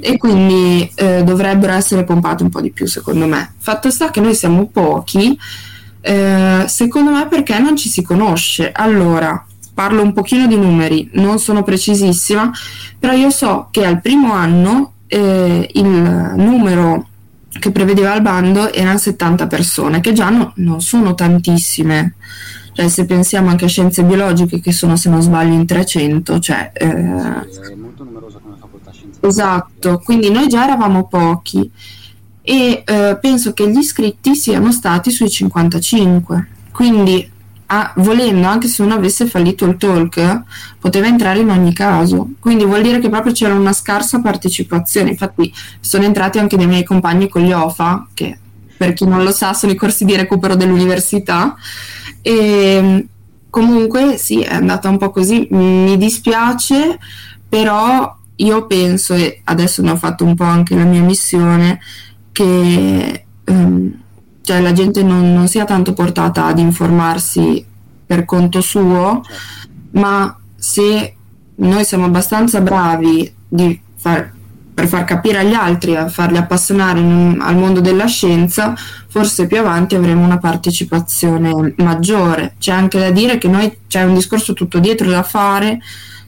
e 0.00 0.16
quindi 0.16 0.90
eh, 0.94 1.22
dovrebbero 1.22 1.72
essere 1.72 2.04
pompate 2.04 2.42
un 2.42 2.50
po' 2.50 2.60
di 2.60 2.70
più 2.70 2.86
secondo 2.86 3.26
me. 3.26 3.54
Fatto 3.58 3.90
sta 3.90 4.10
che 4.10 4.20
noi 4.20 4.34
siamo 4.34 4.66
pochi, 4.66 5.38
eh, 6.00 6.64
secondo 6.66 7.10
me 7.10 7.26
perché 7.28 7.58
non 7.58 7.76
ci 7.76 7.88
si 7.88 8.02
conosce. 8.02 8.72
Allora, 8.72 9.44
parlo 9.74 10.02
un 10.02 10.12
pochino 10.12 10.46
di 10.46 10.56
numeri, 10.56 11.10
non 11.14 11.38
sono 11.38 11.62
precisissima, 11.62 12.50
però 12.98 13.12
io 13.12 13.30
so 13.30 13.68
che 13.70 13.84
al 13.84 14.00
primo 14.00 14.32
anno 14.32 14.94
eh, 15.06 15.68
il 15.74 16.32
numero 16.36 17.08
che 17.58 17.70
prevedeva 17.70 18.14
il 18.14 18.22
bando 18.22 18.72
erano 18.72 18.98
70 18.98 19.46
persone, 19.46 20.00
che 20.00 20.12
già 20.12 20.30
no, 20.30 20.52
non 20.56 20.80
sono 20.80 21.14
tantissime. 21.14 22.14
Cioè, 22.72 22.88
se 22.88 23.04
pensiamo 23.04 23.48
anche 23.48 23.66
a 23.66 23.68
scienze 23.68 24.02
biologiche, 24.02 24.60
che 24.60 24.72
sono, 24.72 24.96
se 24.96 25.10
non 25.10 25.20
sbaglio, 25.20 25.52
in 25.52 25.66
300, 25.66 26.38
cioè... 26.38 26.72
Eh... 26.74 26.86
Sì, 27.50 27.72
è 27.72 27.74
molto 27.74 28.04
numerosa 28.04 28.38
come 28.42 28.56
facoltà 28.58 28.90
scienze 28.92 29.20
Esatto, 29.26 30.00
quindi 30.04 30.30
noi 30.30 30.48
già 30.48 30.64
eravamo 30.64 31.06
pochi 31.06 31.70
e 32.44 32.82
eh, 32.84 33.18
penso 33.20 33.52
che 33.52 33.70
gli 33.70 33.78
iscritti 33.78 34.34
siano 34.34 34.72
stati 34.72 35.10
sui 35.10 35.30
55. 35.30 36.48
Quindi 36.72 37.30
ah, 37.66 37.92
volendo, 37.96 38.46
anche 38.46 38.68
se 38.68 38.82
uno 38.82 38.94
avesse 38.94 39.26
fallito 39.26 39.64
il 39.64 39.76
talk, 39.76 40.42
poteva 40.78 41.06
entrare 41.06 41.40
in 41.40 41.50
ogni 41.50 41.72
caso. 41.72 42.30
Quindi 42.40 42.64
vuol 42.64 42.82
dire 42.82 42.98
che 42.98 43.08
proprio 43.08 43.32
c'era 43.32 43.54
una 43.54 43.72
scarsa 43.72 44.20
partecipazione. 44.20 45.10
Infatti 45.10 45.52
sono 45.80 46.04
entrati 46.04 46.38
anche 46.38 46.56
dei 46.56 46.66
miei 46.66 46.84
compagni 46.84 47.28
con 47.28 47.42
gli 47.42 47.52
OFA, 47.52 48.08
che 48.12 48.38
per 48.76 48.92
chi 48.92 49.06
non 49.06 49.22
lo 49.22 49.30
sa 49.30 49.54
sono 49.54 49.72
i 49.72 49.76
corsi 49.76 50.04
di 50.04 50.16
recupero 50.16 50.56
dell'università. 50.56 51.54
E 52.22 53.06
comunque 53.50 54.16
sì, 54.16 54.40
è 54.40 54.54
andata 54.54 54.88
un 54.88 54.96
po' 54.96 55.10
così. 55.10 55.46
Mi 55.50 55.96
dispiace, 55.98 56.98
però 57.48 58.16
io 58.36 58.66
penso, 58.66 59.14
e 59.14 59.40
adesso 59.44 59.82
ne 59.82 59.90
ho 59.90 59.96
fatto 59.96 60.24
un 60.24 60.34
po' 60.34 60.44
anche 60.44 60.74
la 60.74 60.84
mia 60.84 61.02
missione, 61.02 61.78
che 62.32 63.24
um, 63.44 64.00
cioè 64.40 64.60
la 64.60 64.72
gente 64.72 65.02
non, 65.02 65.32
non, 65.32 65.48
sia 65.48 65.64
tanto 65.64 65.92
portata 65.92 66.46
ad 66.46 66.58
informarsi 66.58 67.64
per 68.06 68.24
conto 68.24 68.60
suo, 68.60 69.22
ma 69.92 70.36
se 70.56 71.16
noi 71.56 71.84
siamo 71.84 72.06
abbastanza 72.06 72.60
bravi 72.60 73.32
far, 73.96 74.32
per 74.74 74.86
far 74.86 75.04
capire 75.04 75.38
agli 75.38 75.52
altri, 75.52 75.96
a 75.96 76.08
farli 76.08 76.38
appassionare 76.38 76.98
in, 76.98 77.38
al 77.40 77.56
mondo 77.56 77.80
della 77.80 78.06
scienza, 78.06 78.74
forse 79.08 79.46
più 79.46 79.58
avanti 79.58 79.94
avremo 79.94 80.24
una 80.24 80.38
partecipazione 80.38 81.74
maggiore. 81.76 82.54
C'è 82.58 82.72
anche 82.72 82.98
da 82.98 83.10
dire 83.10 83.38
che 83.38 83.48
noi 83.48 83.78
c'è 83.86 84.02
un 84.02 84.14
discorso 84.14 84.54
tutto 84.54 84.78
dietro 84.78 85.08
da 85.08 85.22
fare 85.22 85.80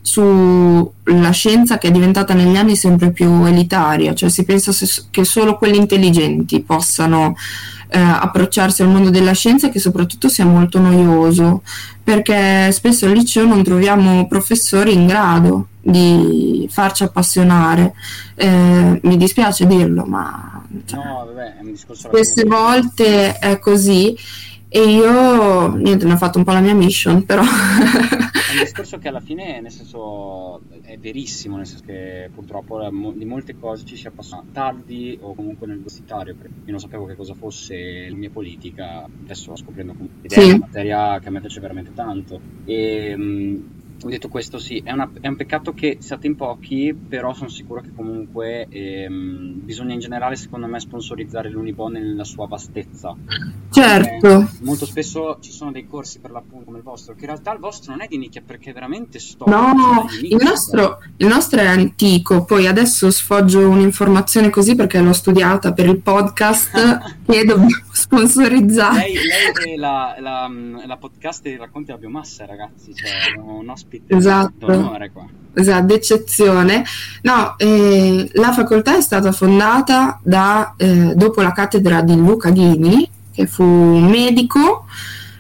sulla 0.03 1.31
scienza 1.31 1.79
che 1.79 1.89
è 1.89 1.91
diventata 1.91 2.35
negli 2.35 2.57
anni 2.57 2.77
sempre 2.77 3.11
più 3.11 3.45
elitaria, 3.47 4.15
cioè 4.15 4.29
si 4.29 4.45
pensa 4.45 4.71
che 5.11 5.25
solo 5.25 5.57
quelli 5.57 5.79
intelligenti 5.79 6.61
possano 6.61 7.35
eh, 7.89 7.99
approcciarsi 7.99 8.83
al 8.83 8.89
mondo 8.89 9.11
della 9.11 9.33
scienza 9.33 9.67
e 9.67 9.71
che 9.71 9.79
soprattutto 9.79 10.29
sia 10.29 10.45
molto 10.45 10.79
noioso, 10.79 11.63
perché 12.03 12.71
spesso 12.73 13.07
al 13.07 13.13
liceo 13.13 13.47
non 13.47 13.63
troviamo 13.63 14.27
professori 14.27 14.93
in 14.93 15.07
grado 15.07 15.69
di 15.81 16.69
farci 16.71 17.05
appassionare. 17.05 17.95
Eh, 18.35 19.01
mi 19.03 19.17
dispiace 19.17 19.67
dirlo, 19.67 20.05
ma 20.05 20.63
cioè, 20.87 21.05
no, 21.05 21.27
vabbè, 21.27 22.09
queste 22.09 22.45
volte 22.45 23.39
è 23.39 23.59
così 23.59 24.17
e 24.69 24.81
io, 24.81 25.69
niente, 25.77 26.05
ne 26.05 26.15
ho 26.15 26.17
fatto 26.17 26.39
un 26.39 26.45
po' 26.45 26.53
la 26.53 26.61
mia 26.61 26.75
mission, 26.75 27.25
però... 27.25 27.43
Un 28.55 28.63
discorso 28.63 28.99
che 28.99 29.09
alla 29.09 29.21
fine, 29.21 29.61
nel 29.61 29.71
senso, 29.71 30.63
è 30.83 30.97
verissimo, 30.97 31.57
nel 31.57 31.67
senso 31.67 31.85
che 31.85 32.31
purtroppo 32.33 32.89
di 33.15 33.25
molte 33.25 33.59
cose 33.59 33.85
ci 33.85 33.97
si 33.97 34.07
appassiona 34.07 34.45
tardi 34.53 35.19
o 35.21 35.35
comunque 35.35 35.67
nel 35.67 35.77
universitario. 35.77 36.35
Io 36.35 36.71
non 36.71 36.79
sapevo 36.79 37.05
che 37.05 37.17
cosa 37.17 37.35
fosse 37.35 38.09
la 38.09 38.17
mia 38.17 38.31
politica, 38.31 39.05
adesso 39.05 39.55
sto 39.55 39.57
scoprendo 39.57 39.95
che 40.23 40.31
sì. 40.31 40.41
è 40.41 40.45
una 40.45 40.59
materia 40.59 41.19
che 41.19 41.29
a 41.29 41.31
me 41.31 41.41
piace 41.41 41.61
veramente 41.61 41.93
tanto. 41.93 42.41
E 42.65 43.17
ho 44.03 44.09
detto 44.09 44.29
questo 44.29 44.59
sì, 44.59 44.83
è, 44.85 44.93
una, 44.93 45.09
è, 45.21 45.29
un 45.29 45.37
peccato 45.37 45.73
che 45.73 45.99
siate 46.01 46.27
in 46.27 46.37
pochi, 46.37 46.95
però 46.95 47.33
sono 47.33 47.49
sicuro 47.49 47.81
che 47.81 47.91
comunque 47.95 48.67
ehm, 48.69 49.61
bisogna 49.63 49.95
in 49.95 50.01
generale 50.01 50.37
secondo 50.37 50.67
me 50.67 50.79
sponsorizzare 50.81 51.49
l'Unibo 51.49 51.89
nella 51.89 52.25
sua 52.25 52.47
vastezza. 52.47 53.15
Certo. 53.71 54.29
Perché 54.29 54.59
molto 54.61 54.85
spesso 54.85 55.39
ci 55.41 55.51
sono 55.51 55.73
dei 55.73 55.87
corsi 55.87 56.19
per 56.19 56.31
l'appunto 56.31 56.67
come 56.67 56.79
il 56.79 56.85
vostro, 56.85 57.15
che 57.15 57.21
in 57.21 57.27
realtà 57.27 57.53
il 57.53 57.59
vostro 57.59 57.93
non 57.93 58.03
è 58.03 58.07
di 58.07 58.19
nicchia 58.19 58.43
perché 58.45 58.71
è 58.71 58.73
veramente 58.73 59.19
storico. 59.19 59.57
No, 59.57 60.07
il 60.23 60.37
nostro, 60.43 60.99
il 61.17 61.27
nostro, 61.27 61.61
è 61.61 61.67
antico, 61.67 62.45
poi 62.45 62.67
adesso 62.67 63.11
sfoggio 63.11 63.69
un'informazione 63.69 64.51
così 64.51 64.75
perché 64.75 65.01
l'ho 65.01 65.13
studiata 65.13 65.73
per 65.73 65.87
il 65.87 66.01
podcast 66.01 67.01
che 67.27 67.45
dobbiamo 67.45 67.69
sponsorizzare. 67.93 68.99
Lei, 68.99 69.15
lei 69.15 69.75
è 69.75 69.77
la, 69.77 70.17
la, 70.19 70.51
la, 70.87 70.97
podcast 70.97 71.43
dei 71.43 71.57
racconti 71.57 71.87
della 71.87 71.99
biomassa 71.99 72.45
ragazzi, 72.47 72.95
cioè 72.95 73.41
un 73.41 73.69
ospite 73.69 74.15
esatto. 74.15 74.67
d'onore 74.67 75.11
qua. 75.11 75.27
Esatto, 75.55 75.87
d'eccezione. 75.87 76.85
No, 77.23 77.55
eh, 77.57 78.29
la 78.35 78.53
facoltà 78.53 78.97
è 78.97 79.01
stata 79.01 79.33
fondata 79.33 80.21
da, 80.23 80.75
eh, 80.77 81.15
dopo 81.15 81.41
la 81.41 81.53
cattedra 81.53 82.03
di 82.03 82.17
Luca 82.17 82.51
Ghini, 82.51 83.09
che 83.33 83.47
fu 83.47 83.63
un 83.63 84.07
medico, 84.07 84.87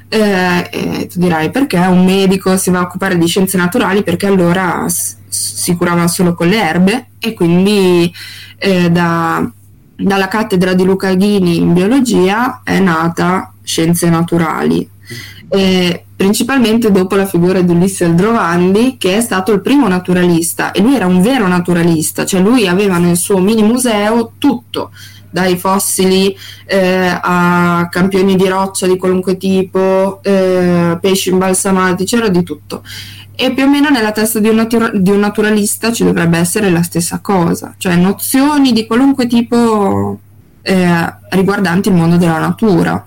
eh, 0.08 0.68
e 0.70 1.06
tu 1.08 1.18
dirai 1.18 1.50
perché 1.50 1.76
un 1.78 2.04
medico 2.04 2.56
si 2.56 2.70
va 2.70 2.78
a 2.78 2.82
occupare 2.82 3.18
di 3.18 3.26
scienze 3.26 3.56
naturali? 3.56 4.02
Perché 4.02 4.26
allora 4.26 4.86
si 4.88 5.74
curava 5.74 6.06
solo 6.06 6.34
con 6.34 6.48
le 6.48 6.60
erbe 6.62 7.06
e 7.18 7.34
quindi 7.34 8.12
eh, 8.58 8.90
da, 8.90 9.50
dalla 9.96 10.28
cattedra 10.28 10.74
di 10.74 10.84
Luca 10.84 11.14
Ghini 11.14 11.56
in 11.56 11.72
biologia 11.72 12.60
è 12.64 12.78
nata 12.78 13.52
scienze 13.62 14.08
naturali. 14.08 14.88
Eh, 15.48 16.04
principalmente 16.16 16.90
dopo 16.90 17.16
la 17.16 17.26
figura 17.26 17.60
di 17.60 17.70
Ulisse 17.72 18.04
Aldrovandi, 18.04 18.96
che 18.98 19.16
è 19.16 19.20
stato 19.20 19.52
il 19.52 19.60
primo 19.60 19.88
naturalista 19.88 20.72
e 20.72 20.80
lui 20.80 20.96
era 20.96 21.06
un 21.06 21.20
vero 21.20 21.46
naturalista, 21.46 22.24
cioè 22.24 22.40
lui 22.40 22.66
aveva 22.66 22.98
nel 22.98 23.16
suo 23.16 23.38
mini 23.38 23.62
museo 23.62 24.32
tutto, 24.38 24.90
dai 25.30 25.56
fossili 25.58 26.34
eh, 26.66 27.18
a 27.20 27.88
campioni 27.90 28.36
di 28.36 28.48
roccia 28.48 28.86
di 28.86 28.96
qualunque 28.96 29.36
tipo, 29.36 30.20
eh, 30.22 30.96
pesci 31.00 31.30
imbalsamati, 31.30 32.04
c'era 32.04 32.28
di 32.28 32.42
tutto. 32.42 32.82
E 33.36 33.52
più 33.52 33.64
o 33.64 33.68
meno 33.68 33.88
nella 33.88 34.12
testa 34.12 34.38
di 34.38 34.48
un, 34.48 34.56
natura- 34.56 34.92
di 34.92 35.10
un, 35.10 35.18
naturalista 35.18 35.92
ci 35.92 36.04
dovrebbe 36.04 36.38
essere 36.38 36.70
la 36.70 36.82
stessa 36.82 37.18
cosa, 37.18 37.74
cioè 37.78 37.96
nozioni 37.96 38.72
di 38.72 38.86
qualunque 38.86 39.26
tipo 39.26 40.20
eh, 40.62 41.14
riguardanti 41.30 41.88
il 41.88 41.96
mondo 41.96 42.16
della 42.16 42.38
natura. 42.38 43.04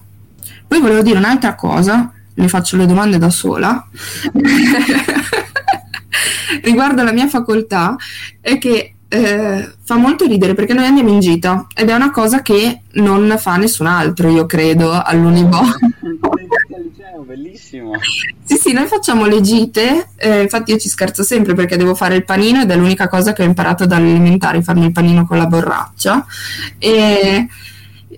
Poi 0.67 0.81
volevo 0.81 1.01
dire 1.01 1.17
un'altra 1.17 1.55
cosa 1.55 2.11
mi 2.37 2.49
faccio 2.49 2.77
le 2.77 2.85
domande 2.85 3.17
da 3.17 3.29
sola, 3.29 3.85
riguardo 6.61 7.01
alla 7.01 7.13
mia 7.13 7.27
facoltà, 7.27 7.95
è 8.39 8.57
che 8.57 8.93
eh, 9.07 9.73
fa 9.83 9.95
molto 9.95 10.25
ridere 10.25 10.53
perché 10.53 10.73
noi 10.73 10.85
andiamo 10.85 11.09
in 11.09 11.19
gita 11.19 11.65
ed 11.73 11.89
è 11.89 11.95
una 11.95 12.11
cosa 12.11 12.41
che 12.41 12.81
non 12.93 13.35
fa 13.39 13.55
nessun 13.55 13.87
altro, 13.87 14.29
io 14.29 14.45
credo, 14.45 15.01
all'Unibo. 15.01 15.59
bellissimo. 17.23 17.91
Sì, 18.43 18.55
sì, 18.55 18.73
noi 18.73 18.87
facciamo 18.87 19.25
le 19.25 19.41
gite, 19.41 20.09
eh, 20.15 20.41
infatti 20.41 20.71
io 20.71 20.77
ci 20.77 20.89
scherzo 20.89 21.23
sempre 21.23 21.53
perché 21.53 21.77
devo 21.77 21.95
fare 21.95 22.15
il 22.15 22.25
panino 22.25 22.61
ed 22.61 22.71
è 22.71 22.75
l'unica 22.75 23.07
cosa 23.07 23.33
che 23.33 23.43
ho 23.43 23.45
imparato 23.45 23.85
dalle 23.85 24.09
elementari, 24.09 24.63
farmi 24.63 24.85
il 24.85 24.91
panino 24.91 25.25
con 25.25 25.37
la 25.37 25.47
borraccia. 25.47 26.25
E 26.77 27.47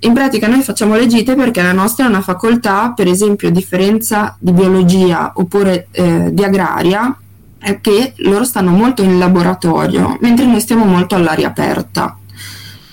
in 0.02 0.14
pratica 0.14 0.48
noi 0.48 0.62
facciamo 0.62 0.96
le 0.96 1.08
gite 1.08 1.36
perché 1.36 1.62
la 1.62 1.74
nostra 1.74 2.06
è 2.06 2.08
una 2.08 2.22
facoltà, 2.22 2.94
per 2.96 3.08
esempio 3.08 3.50
differenza 3.52 4.36
di 4.40 4.52
biologia 4.52 5.34
oppure 5.36 5.88
eh, 5.92 6.30
di 6.32 6.44
agraria, 6.44 7.18
è 7.58 7.82
che 7.82 8.14
loro 8.18 8.46
stanno 8.46 8.72
molto 8.72 9.04
in 9.04 9.18
laboratorio, 9.20 10.18
mentre 10.22 10.46
noi 10.46 10.62
stiamo 10.62 10.86
molto 10.86 11.16
all'aria 11.16 11.48
aperta 11.48 12.18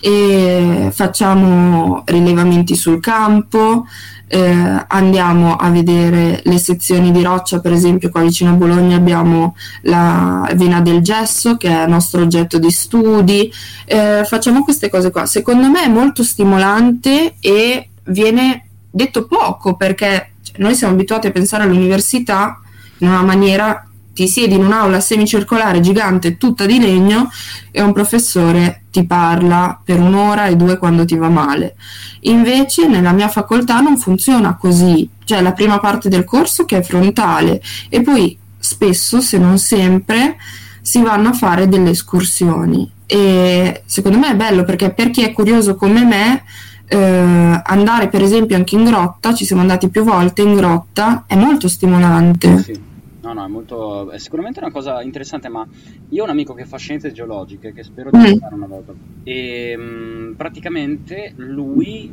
e 0.01 0.91
facciamo 0.93 2.03
rilevamenti 2.05 2.75
sul 2.77 3.01
campo, 3.01 3.87
eh, 4.29 4.85
andiamo 4.89 5.57
a 5.57 5.71
vedere 5.71 6.41
le 6.45 6.59
sezioni 6.59 7.13
di 7.13 7.23
roccia, 7.23 7.61
per 7.61 7.73
esempio 7.73 8.11
qua 8.11 8.23
vicino 8.23 8.51
a 8.51 8.55
Bologna 8.55 8.97
abbiamo 8.97 9.57
la 9.83 10.51
Vena 10.55 10.81
del 10.81 11.01
Gesso 11.01 11.57
che 11.57 11.69
è 11.69 11.87
nostro 11.87 12.23
oggetto 12.23 12.59
di 12.59 12.71
studi, 12.71 13.53
eh, 13.85 14.23
facciamo 14.25 14.65
queste 14.65 14.91
cose 14.91 15.11
qua. 15.11 15.27
Secondo 15.27 15.69
me 15.69 15.85
è 15.85 15.89
molto 15.89 16.23
stimolante 16.25 17.37
e 17.41 17.89
viene 18.05 18.67
detto 18.91 19.27
poco 19.27 19.77
perché 19.77 20.33
cioè, 20.43 20.57
noi 20.59 20.75
siamo 20.75 20.95
abituati 20.95 21.29
a 21.29 21.33
pensare 21.33 21.65
all'università 21.65 22.61
in 22.99 23.09
una 23.09 23.23
maniera 23.23 23.86
ti 24.17 24.27
siedi 24.29 24.55
in 24.55 24.65
un'aula 24.65 24.99
semicircolare 24.99 25.81
gigante 25.81 26.39
tutta 26.39 26.65
di 26.65 26.81
legno 26.81 27.29
e 27.71 27.83
un 27.83 27.93
professore 27.93 28.85
ti 28.91 29.05
parla 29.05 29.79
per 29.85 30.01
un'ora 30.01 30.47
e 30.47 30.57
due 30.57 30.79
quando 30.79 31.05
ti 31.05 31.17
va 31.17 31.29
male. 31.29 31.77
Invece 32.21 32.89
nella 32.89 33.13
mia 33.13 33.29
facoltà 33.29 33.81
non 33.81 33.99
funziona 33.99 34.57
così, 34.57 35.07
cioè 35.25 35.43
la 35.43 35.53
prima 35.53 35.81
parte 35.81 36.09
del 36.09 36.25
corso 36.25 36.65
che 36.65 36.79
è 36.79 36.83
frontale 36.83 37.61
e 37.91 38.01
poi 38.01 38.39
spesso, 38.59 39.21
se 39.21 39.37
non 39.37 39.59
sempre, 39.59 40.39
si 40.81 41.03
vanno 41.03 41.29
a 41.29 41.33
fare 41.35 41.69
delle 41.69 41.91
escursioni 41.91 42.91
e 43.05 43.83
secondo 43.85 44.17
me 44.19 44.31
è 44.31 44.35
bello 44.35 44.65
perché 44.65 44.95
per 44.95 45.11
chi 45.11 45.25
è 45.25 45.33
curioso 45.33 45.75
come 45.77 46.05
me 46.05 46.43
eh, 46.89 47.61
andare 47.65 48.09
per 48.09 48.23
esempio 48.23 48.57
anche 48.57 48.77
in 48.77 48.85
grotta, 48.85 49.35
ci 49.35 49.45
siamo 49.45 49.61
andati 49.61 49.91
più 49.91 50.05
volte 50.05 50.41
in 50.41 50.55
grotta, 50.55 51.25
è 51.27 51.37
molto 51.37 51.69
stimolante. 51.69 52.63
Sì 52.63 52.95
No, 53.27 53.33
no, 53.33 53.45
è 53.45 53.49
molto. 53.49 54.11
È 54.11 54.19
sicuramente 54.19 54.61
una 54.61 54.71
cosa 54.71 55.03
interessante, 55.03 55.49
ma 55.49 55.67
io 56.11 56.21
ho 56.23 56.25
un 56.25 56.31
amico 56.31 56.55
che 56.55 56.65
fa 56.65 56.77
scienze 56.77 57.11
geologiche 57.11 57.73
che 57.73 57.83
spero 57.83 58.11
di 58.11 58.19
Mm. 58.19 58.37
fare 58.39 58.55
una 58.55 58.67
volta. 58.67 58.95
E 59.25 59.75
mm, 59.77 60.33
praticamente 60.35 61.33
lui 61.37 62.09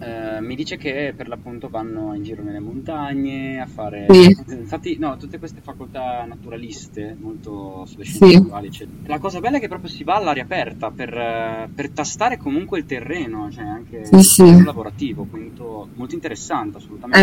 eh, 0.00 0.40
mi 0.42 0.54
dice 0.54 0.76
che 0.76 1.14
per 1.16 1.28
l'appunto 1.28 1.68
vanno 1.70 2.14
in 2.14 2.22
giro 2.22 2.42
nelle 2.42 2.60
montagne 2.60 3.58
a 3.58 3.66
fare. 3.66 4.06
Sì, 4.10 4.36
Infatti, 4.48 4.98
no, 4.98 5.16
tutte 5.16 5.38
queste 5.38 5.62
facoltà 5.62 6.26
naturaliste, 6.26 7.16
molto 7.18 7.86
sulle 7.86 8.04
scienze 8.04 8.26
sì, 8.26 8.34
naturali, 8.34 8.66
eccetera. 8.66 8.98
La 9.06 9.18
cosa 9.18 9.40
bella 9.40 9.56
è 9.56 9.60
che 9.60 9.68
proprio 9.68 9.88
si 9.88 10.04
va 10.04 10.16
all'aria 10.16 10.42
aperta 10.42 10.90
per, 10.90 11.70
per 11.74 11.88
tastare 11.90 12.36
comunque 12.36 12.80
il 12.80 12.84
terreno, 12.84 13.50
cioè 13.50 13.64
anche 13.64 14.04
sì, 14.04 14.14
il 14.14 14.24
sì. 14.24 14.62
lavorativo, 14.62 15.24
quindi 15.24 15.52
molto, 15.94 16.14
interessante, 16.14 16.78
È 16.78 16.80
assolutamente. 16.80 17.18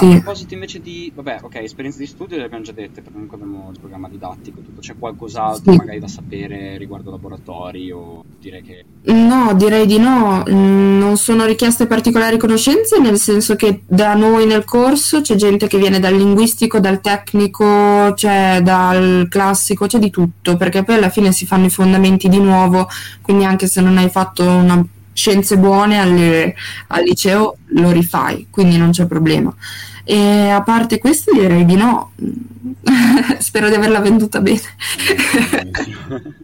Fondamentale, 0.00 0.12
A 0.12 0.16
sì. 0.16 0.22
proposito 0.22 0.54
invece 0.54 0.80
di, 0.80 1.12
vabbè, 1.14 1.38
ok, 1.42 1.54
esperienze 1.56 1.98
di 1.98 2.06
studio 2.06 2.36
le 2.36 2.44
abbiamo 2.44 2.64
già 2.64 2.72
dette, 2.72 3.00
perché 3.02 3.10
comunque 3.12 3.36
abbiamo 3.36 3.68
il 3.72 3.78
programma 3.78 4.08
didattico 4.08 4.60
tutto. 4.60 4.80
C'è 4.80 4.94
qualcos'altro 4.98 5.72
Sì. 5.72 5.78
magari 5.78 5.98
da 5.98 6.08
sapere 6.08 6.76
riguardo 6.78 7.10
laboratori 7.10 7.90
o 7.90 8.24
dire 8.38 8.62
che... 8.62 8.84
No, 9.12 9.52
direi 9.54 9.86
di 9.86 9.98
no. 9.98 10.42
Mm, 10.48 10.98
Non 11.00 11.16
sono 11.16 11.44
richieste 11.44 11.86
particolari 11.86 12.36
conoscenze, 12.36 12.98
nel 13.00 13.18
senso 13.18 13.56
che 13.56 13.82
da 13.86 14.14
noi 14.14 14.46
nel 14.46 14.64
corso 14.64 15.20
c'è 15.22 15.34
gente 15.34 15.66
che 15.66 15.78
viene 15.78 15.98
dal 15.98 16.14
linguistico, 16.14 16.78
dal 16.78 17.00
tecnico, 17.00 18.12
c'è 18.14 18.60
dal 18.62 19.26
classico, 19.28 19.86
c'è 19.86 19.98
di 19.98 20.10
tutto, 20.10 20.56
perché 20.56 20.84
poi 20.84 20.96
alla 20.96 21.08
fine 21.08 21.32
si 21.32 21.46
fanno 21.46 21.66
i 21.66 21.70
fondamenti 21.70 22.28
di 22.28 22.38
nuovo, 22.38 22.88
quindi 23.22 23.44
anche 23.44 23.66
se 23.66 23.80
non 23.80 23.96
hai 23.98 24.08
fatto 24.08 24.44
una 24.44 24.84
scienze 25.20 25.58
buone 25.58 25.98
alle- 25.98 26.54
al 26.88 27.04
liceo 27.04 27.58
lo 27.72 27.90
rifai, 27.90 28.46
quindi 28.50 28.78
non 28.78 28.90
c'è 28.90 29.06
problema. 29.06 29.54
E 30.02 30.48
a 30.48 30.62
parte 30.62 30.98
questo 30.98 31.30
direi 31.32 31.66
di 31.66 31.76
no. 31.76 32.12
Spero 33.38 33.68
di 33.68 33.74
averla 33.74 34.00
venduta 34.00 34.40
bene. 34.40 34.60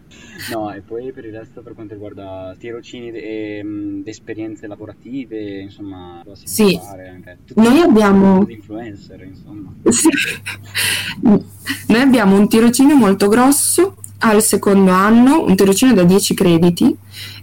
No, 0.53 0.73
e 0.73 0.81
poi 0.81 1.11
per 1.13 1.25
il 1.25 1.33
resto 1.33 1.61
per 1.61 1.75
quanto 1.75 1.95
riguarda 1.95 2.55
tirocini 2.57 3.11
e 3.11 3.63
mh, 3.65 4.03
esperienze 4.05 4.69
lavorative, 4.69 5.63
insomma, 5.63 6.21
cosa 6.25 6.47
si 6.47 6.47
Sì, 6.47 6.79
fare 6.81 7.09
anche. 7.09 7.39
Tutti 7.47 7.61
noi 7.61 7.81
abbiamo... 7.81 8.45
influencer, 8.47 9.23
insomma. 9.25 9.73
Sì. 9.89 10.09
Noi 11.89 12.01
abbiamo 12.01 12.39
un 12.39 12.49
tirocinio 12.49 12.95
molto 12.97 13.27
grosso 13.29 13.97
al 14.19 14.43
secondo 14.43 14.93
anno, 14.93 15.43
un 15.45 15.57
tirocinio 15.57 15.95
da 15.95 16.05
10 16.05 16.35
crediti, 16.35 16.97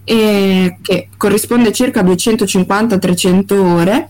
e 0.04 0.78
che 0.82 1.10
corrisponde 1.18 1.70
a 1.70 1.72
circa 1.72 2.04
250-300 2.04 3.54
ore, 3.54 4.10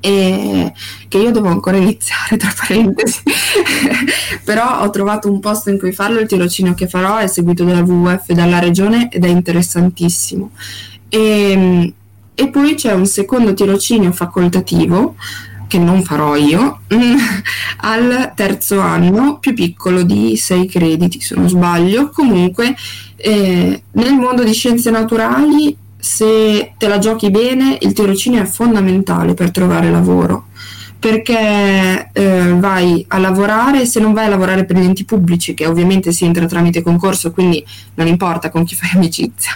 e 0.00 0.72
che 1.08 1.18
io 1.18 1.30
devo 1.32 1.48
ancora 1.48 1.76
iniziare, 1.76 2.36
tra 2.36 2.52
parentesi. 2.56 3.22
Però 4.44 4.80
ho 4.80 4.90
trovato 4.90 5.30
un 5.30 5.40
posto 5.40 5.70
in 5.70 5.78
cui 5.78 5.92
farlo, 5.92 6.20
il 6.20 6.28
tirocinio 6.28 6.74
che 6.74 6.86
farò 6.86 7.16
è 7.16 7.26
seguito 7.26 7.64
dalla 7.64 7.80
WWF 7.82 8.32
dalla 8.32 8.58
regione 8.58 9.08
ed 9.10 9.24
è 9.24 9.28
interessantissimo. 9.28 10.50
E, 11.08 11.92
e 12.34 12.48
poi 12.48 12.74
c'è 12.74 12.92
un 12.92 13.06
secondo 13.06 13.54
tirocinio 13.54 14.12
facoltativo 14.12 15.16
che 15.72 15.78
non 15.78 16.02
farò 16.02 16.36
io, 16.36 16.80
al 17.80 18.32
terzo 18.36 18.78
anno, 18.78 19.38
più 19.38 19.54
piccolo 19.54 20.02
di 20.02 20.36
6 20.36 20.68
crediti, 20.68 21.18
se 21.22 21.34
non 21.34 21.48
sbaglio. 21.48 22.10
Comunque, 22.10 22.76
eh, 23.16 23.82
nel 23.90 24.12
mondo 24.12 24.44
di 24.44 24.52
scienze 24.52 24.90
naturali, 24.90 25.74
se 25.98 26.74
te 26.76 26.88
la 26.88 26.98
giochi 26.98 27.30
bene, 27.30 27.78
il 27.80 27.94
tirocinio 27.94 28.42
è 28.42 28.44
fondamentale 28.44 29.32
per 29.32 29.50
trovare 29.50 29.90
lavoro. 29.90 30.48
Perché 31.02 32.10
eh, 32.12 32.54
vai 32.60 33.04
a 33.08 33.18
lavorare, 33.18 33.86
se 33.86 33.98
non 33.98 34.12
vai 34.12 34.26
a 34.26 34.28
lavorare 34.28 34.64
per 34.64 34.76
gli 34.76 34.84
enti 34.84 35.04
pubblici, 35.04 35.52
che 35.52 35.66
ovviamente 35.66 36.12
si 36.12 36.24
entra 36.24 36.46
tramite 36.46 36.80
concorso, 36.80 37.32
quindi 37.32 37.64
non 37.94 38.06
importa 38.06 38.50
con 38.50 38.64
chi 38.64 38.76
fai 38.76 38.90
amicizia, 38.94 39.50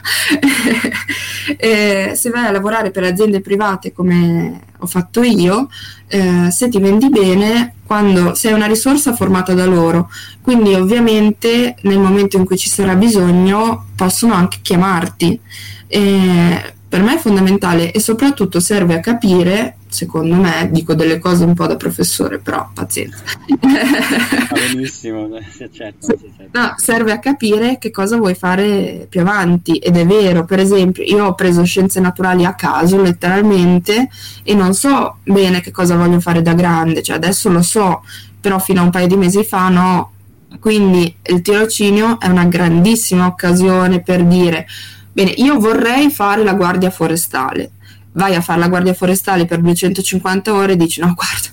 eh, 1.57 2.14
se 2.16 2.31
vai 2.31 2.47
a 2.47 2.51
lavorare 2.51 2.90
per 2.90 3.05
aziende 3.05 3.40
private 3.40 3.92
come 3.92 4.61
ho 4.77 4.87
fatto 4.87 5.23
io, 5.23 5.68
eh, 6.09 6.51
se 6.51 6.68
ti 6.68 6.81
vendi 6.81 7.11
bene, 7.11 7.75
quando 7.87 8.35
sei 8.35 8.53
una 8.53 8.66
risorsa 8.66 9.14
formata 9.14 9.55
da 9.55 9.66
loro, 9.66 10.11
quindi 10.42 10.75
ovviamente 10.75 11.77
nel 11.83 12.01
momento 12.01 12.37
in 12.37 12.44
cui 12.44 12.59
ci 12.59 12.68
sarà 12.68 12.97
bisogno 12.97 13.87
possono 13.94 14.35
anche 14.35 14.59
chiamarti. 14.62 15.40
E 15.87 16.75
per 16.88 17.03
me 17.03 17.14
è 17.14 17.18
fondamentale 17.18 17.92
e 17.92 18.01
soprattutto 18.01 18.59
serve 18.59 18.94
a 18.94 19.01
capire, 19.01 19.77
secondo 19.97 20.35
me, 20.35 20.69
dico 20.71 20.93
delle 20.93 21.19
cose 21.19 21.45
un 21.45 21.55
po' 21.55 21.67
da 21.67 21.77
professore, 21.77 22.39
però 22.39 22.69
pazienza. 22.75 23.17
Va 23.49 24.59
benissimo, 24.71 25.27
si 25.51 25.63
accetta, 25.63 25.97
si 26.01 26.13
accetta. 26.13 26.61
No, 26.61 26.75
serve 26.77 27.13
a 27.13 27.19
capire 27.19 27.79
che 27.79 27.91
cosa 27.91 28.19
vuoi 28.19 28.35
fare 28.35 29.07
più 29.09 29.21
avanti 29.21 29.79
ed 29.79 29.97
è 29.97 30.05
vero, 30.05 30.45
per 30.45 30.59
esempio, 30.59 31.03
io 31.03 31.25
ho 31.25 31.35
preso 31.35 31.65
scienze 31.65 31.99
naturali 31.99 32.45
a 32.45 32.53
caso, 32.53 33.01
letteralmente, 33.01 34.11
e 34.43 34.55
non 34.55 34.75
so 34.75 35.17
bene 35.25 35.63
che 35.63 35.71
cosa 35.71 35.97
voglio 35.97 36.21
fare 36.21 36.43
da 36.43 36.53
grande, 36.53 37.03
cioè 37.03 37.17
adesso 37.17 37.49
lo 37.49 37.63
so, 37.63 38.03
però 38.39 38.59
fino 38.59 38.83
a 38.83 38.85
un 38.85 38.91
paio 38.91 39.07
di 39.07 39.17
mesi 39.17 39.45
fa 39.45 39.71
no. 39.71 40.13
Quindi 40.61 41.15
il 41.23 41.41
tirocinio 41.41 42.21
è 42.21 42.29
una 42.29 42.45
grandissima 42.45 43.25
occasione 43.25 44.03
per 44.03 44.25
dire, 44.25 44.67
bene, 45.11 45.31
io 45.31 45.59
vorrei 45.59 46.11
fare 46.11 46.45
la 46.45 46.53
guardia 46.53 46.91
forestale. 46.91 47.71
Vai 48.16 48.35
a 48.35 48.40
fare 48.40 48.61
la 48.61 48.68
guardia 48.68 48.94
forestale 48.94 49.44
per 49.44 49.61
250 49.61 50.55
ore 50.55 50.72
e 50.72 50.76
dici 50.76 51.00
no, 51.00 51.12
guarda, 51.14 51.48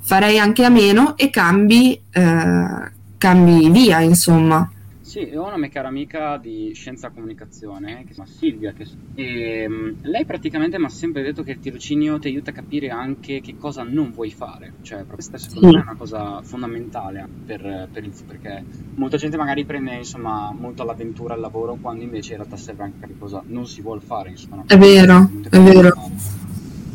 farei 0.00 0.38
anche 0.38 0.64
a 0.64 0.68
meno 0.68 1.16
e 1.16 1.28
cambi, 1.28 2.00
eh, 2.10 2.92
cambi 3.18 3.68
via, 3.68 4.00
insomma. 4.00 4.70
Sì, 5.12 5.30
ho 5.34 5.46
una 5.46 5.58
mia 5.58 5.68
cara 5.68 5.88
amica 5.88 6.38
di 6.38 6.70
scienza 6.72 7.10
comunicazione 7.10 7.96
che 8.06 8.14
si 8.14 8.14
chiama 8.14 8.30
Silvia 8.30 8.72
che- 8.72 8.86
e 9.14 9.94
lei 10.00 10.24
praticamente 10.24 10.78
mi 10.78 10.86
ha 10.86 10.88
sempre 10.88 11.20
detto 11.20 11.42
che 11.42 11.50
il 11.50 11.58
tirocinio 11.58 12.18
ti 12.18 12.28
aiuta 12.28 12.48
a 12.48 12.54
capire 12.54 12.88
anche 12.88 13.42
che 13.42 13.58
cosa 13.58 13.82
non 13.82 14.10
vuoi 14.10 14.30
fare, 14.30 14.72
cioè 14.80 15.04
proprio 15.04 15.16
questa 15.16 15.36
secondo 15.36 15.68
Sì. 15.68 15.74
me 15.74 15.80
è 15.80 15.84
una 15.84 15.96
cosa 15.96 16.40
fondamentale 16.40 17.28
per, 17.44 17.88
per 17.92 18.04
il 18.04 18.12
perché 18.26 18.64
molta 18.94 19.18
gente 19.18 19.36
magari 19.36 19.66
prende 19.66 19.96
insomma 19.96 20.50
molto 20.58 20.80
all'avventura 20.80 21.34
al 21.34 21.40
lavoro 21.40 21.76
quando 21.78 22.02
invece 22.04 22.30
in 22.30 22.38
realtà 22.38 22.56
serve 22.56 22.84
anche 22.84 23.00
capire 23.00 23.18
cosa 23.18 23.42
non 23.48 23.66
si 23.66 23.82
vuole 23.82 24.00
fare, 24.00 24.30
insomma, 24.30 24.64
È 24.66 24.78
vero, 24.78 25.30
è 25.50 25.60
vero. 25.60 25.92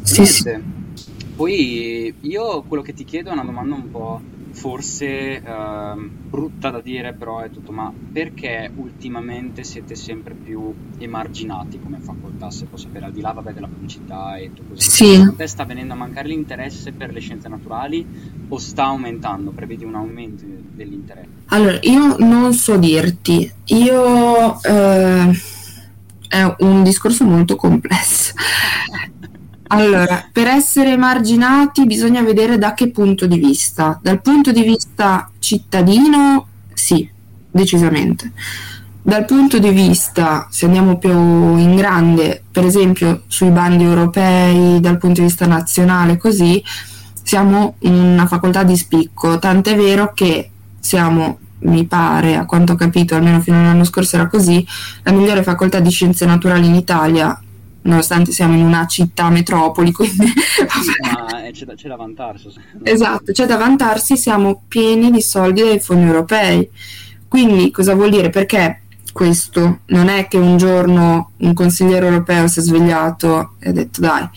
Sì, 0.02 0.26
sì. 0.26 0.58
Poi 1.36 2.16
io 2.22 2.64
quello 2.64 2.82
che 2.82 2.94
ti 2.94 3.04
chiedo 3.04 3.30
è 3.30 3.34
una 3.34 3.44
domanda 3.44 3.76
un 3.76 3.92
po' 3.92 4.20
forse 4.58 5.40
ehm, 5.40 6.10
brutta 6.30 6.72
da 6.72 6.82
dire, 6.82 7.14
però 7.14 7.42
è 7.42 7.52
tutto, 7.52 7.72
ma 7.72 7.94
perché 8.12 8.72
ultimamente 8.76 9.64
siete 9.64 9.94
sempre 9.94 10.34
più 10.34 10.74
emarginati 10.98 11.80
come 11.80 12.00
facoltà, 12.00 12.50
se 12.50 12.66
posso 12.66 12.88
sapere, 12.88 13.06
al 13.06 13.12
di 13.12 13.22
là 13.22 13.34
vabbè, 13.34 13.54
della 13.54 13.68
pubblicità 13.68 14.36
e 14.38 14.52
tutto 14.54 14.74
così? 14.74 14.90
Sì. 14.90 15.06
Secondo 15.12 15.36
te 15.36 15.48
sta 15.48 15.64
venendo 15.64 15.94
a 15.94 15.96
mancare 15.96 16.28
l'interesse 16.28 16.92
per 16.92 17.14
le 17.14 17.20
scienze 17.20 17.48
naturali 17.48 18.06
o 18.48 18.58
sta 18.58 18.86
aumentando? 18.86 19.52
Prevedi 19.52 19.84
un 19.84 19.94
aumento 19.94 20.44
dell'interesse? 20.74 21.30
Allora, 21.50 21.78
io 21.84 22.18
non 22.18 22.52
so 22.54 22.78
dirti, 22.78 23.52
io 23.66 24.62
eh, 24.64 25.40
è 26.30 26.56
un 26.60 26.82
discorso 26.84 27.26
molto 27.26 27.56
complesso. 27.56 28.34
Allora, 29.68 30.28
per 30.32 30.48
essere 30.48 30.92
emarginati 30.92 31.86
bisogna 31.86 32.22
vedere 32.22 32.58
da 32.58 32.74
che 32.74 32.90
punto 32.92 33.26
di 33.28 33.38
vista. 33.38 34.00
Dal 34.02 34.22
punto 34.22 34.52
di 34.52 34.64
vista 34.64 35.30
cittadino, 35.40 36.48
sì, 36.74 37.10
decisamente. 37.50 38.32
Dal 39.02 39.26
punto 39.26 39.58
di 39.60 39.70
vista, 39.70 40.48
se 40.50 40.66
andiamo 40.66 40.98
più 40.98 41.12
in 41.12 41.76
grande, 41.76 42.44
per 42.52 42.66
esempio 42.66 43.24
sui 43.28 43.50
bandi 43.50 43.84
europei, 43.84 44.80
dal 44.82 44.98
punto 44.98 45.22
di 45.22 45.28
vista 45.28 45.46
nazionale, 45.46 46.18
così, 46.18 46.62
siamo 47.24 47.76
una 47.80 48.28
facoltà 48.28 48.64
di 48.64 48.76
spicco, 48.76 49.40
tant'è 49.40 49.76
vero 49.76 50.12
che 50.14 50.50
siamo, 50.80 51.40
mi 51.60 51.86
pare, 51.86 52.36
a 52.36 52.46
quanto 52.46 52.74
ho 52.74 52.76
capito, 52.76 53.16
almeno 53.16 53.40
fino 53.40 53.58
all'anno 53.60 53.86
scorso 53.86 54.18
era 54.18 54.28
così, 54.28 54.66
la 55.04 55.12
migliore 55.12 55.44
facoltà 55.44 55.80
di 55.80 55.90
scienze 55.90 56.26
naturali 56.26 56.68
in 56.68 56.76
Italia, 56.76 57.38
nonostante 57.88 58.32
siamo 58.32 58.56
in 58.56 58.64
una 58.64 58.86
città 58.86 59.30
metropoli, 59.30 59.92
quindi 59.92 60.26
Ma 61.14 61.46
eh, 61.46 61.52
c'è 61.52 61.66
da, 61.66 61.74
c'è 61.74 61.88
da 61.88 61.96
vantarsi. 61.96 62.50
Esatto, 62.84 63.32
c'è 63.32 63.46
da 63.46 63.58
vantarsi, 63.58 64.18
siamo 64.18 64.64
pieni 64.68 65.10
di 65.10 65.22
soldi 65.22 65.62
dai 65.62 65.80
fondi 65.80 66.06
europei. 66.06 66.70
Quindi 67.28 67.72
cosa 67.72 67.96
vuol 67.96 68.10
dire? 68.10 68.30
Perché 68.30 68.82
questo 69.12 69.80
non 69.88 70.10
è 70.10 70.28
che 70.28 70.38
un 70.38 70.58
giorno 70.58 71.32
un 71.38 71.54
consigliere 71.54 72.06
europeo 72.06 72.48
si 72.48 72.60
è 72.60 72.62
svegliato 72.62 73.56
e 73.60 73.70
ha 73.70 73.74
detto 73.74 74.02
dai, 74.02 74.30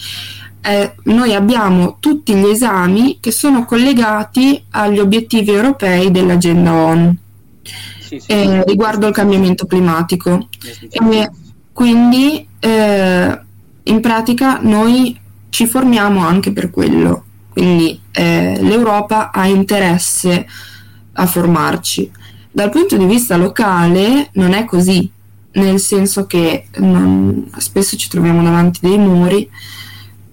eh, 0.63 0.95
noi 1.05 1.35
abbiamo 1.35 1.97
tutti 2.01 2.35
gli 2.35 2.47
esami 2.47 3.19
che 3.21 3.31
sono 3.31 3.65
collegati 3.65 4.63
agli 4.71 4.99
obiettivi 4.99 5.51
europei 5.51 6.11
dell'agenda 6.11 6.73
ONU 6.73 7.15
Sì, 8.01 8.19
sì, 8.19 8.31
eh, 8.31 8.65
riguardo 8.65 9.07
il 9.07 9.15
cambiamento 9.15 9.67
climatico. 9.67 10.49
E 10.91 10.99
quindi 11.81 12.47
eh, 12.59 13.41
in 13.85 14.01
pratica 14.03 14.59
noi 14.61 15.19
ci 15.49 15.67
formiamo 15.67 16.21
anche 16.21 16.53
per 16.53 16.69
quello. 16.69 17.25
Quindi 17.49 17.99
eh, 18.11 18.59
l'Europa 18.61 19.31
ha 19.31 19.47
interesse 19.47 20.47
a 21.15 21.25
formarci. 21.25 22.11
Dal 22.51 22.69
punto 22.69 22.99
di 22.99 23.07
vista 23.07 23.39
locale 23.39 24.29
non 24.35 24.53
è 24.53 24.67
così, 24.67 25.11
nel 25.53 25.81
senso 25.81 26.27
che 26.27 26.67
non, 26.81 27.51
spesso 27.57 27.97
ci 27.97 28.11
troviamo 28.11 28.43
davanti 28.43 28.81
dei 28.83 28.99
muri. 28.99 29.49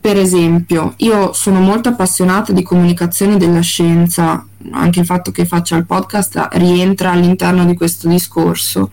Per 0.02 0.18
esempio, 0.18 0.96
io 0.98 1.32
sono 1.32 1.62
molto 1.62 1.88
appassionata 1.88 2.52
di 2.52 2.62
comunicazione 2.62 3.38
della 3.38 3.62
scienza, 3.62 4.46
anche 4.72 5.00
il 5.00 5.06
fatto 5.06 5.32
che 5.32 5.46
faccia 5.46 5.78
il 5.78 5.86
podcast 5.86 6.50
rientra 6.56 7.12
all'interno 7.12 7.64
di 7.64 7.74
questo 7.74 8.10
discorso. 8.10 8.92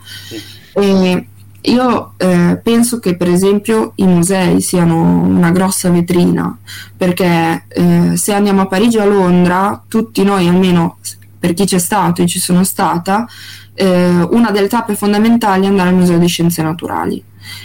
E 0.77 1.27
io 1.66 2.12
eh, 2.18 2.61
penso 2.62 2.98
che 2.98 3.16
per 3.16 3.29
esempio 3.29 3.92
i 3.96 4.07
musei 4.07 4.61
siano 4.61 5.00
una 5.00 5.50
grossa 5.50 5.88
vetrina, 5.90 6.57
perché 6.96 7.64
eh, 7.68 8.16
se 8.16 8.35
andiamo 8.35 8.62
a 8.62 8.66
Parigi 8.66 8.98
o 8.98 9.03
a 9.03 9.07
Londra, 9.07 9.83
tutti 9.88 10.22
noi, 10.24 10.46
almeno 10.46 10.98
per 11.38 11.55
chi 11.55 11.64
c'è 11.64 11.79
stato 11.79 12.22
e 12.22 12.27
ci 12.27 12.38
sono 12.38 12.64
stata, 12.64 13.27
eh, 13.74 14.27
una 14.31 14.50
delle 14.50 14.68
tappe 14.68 14.94
fondamentali 14.94 15.64
è 15.64 15.68
andare 15.68 15.88
al 15.88 15.94
Museo 15.94 16.18
di 16.18 16.27
Scienze 16.27 16.62
Naturali. 16.62 17.22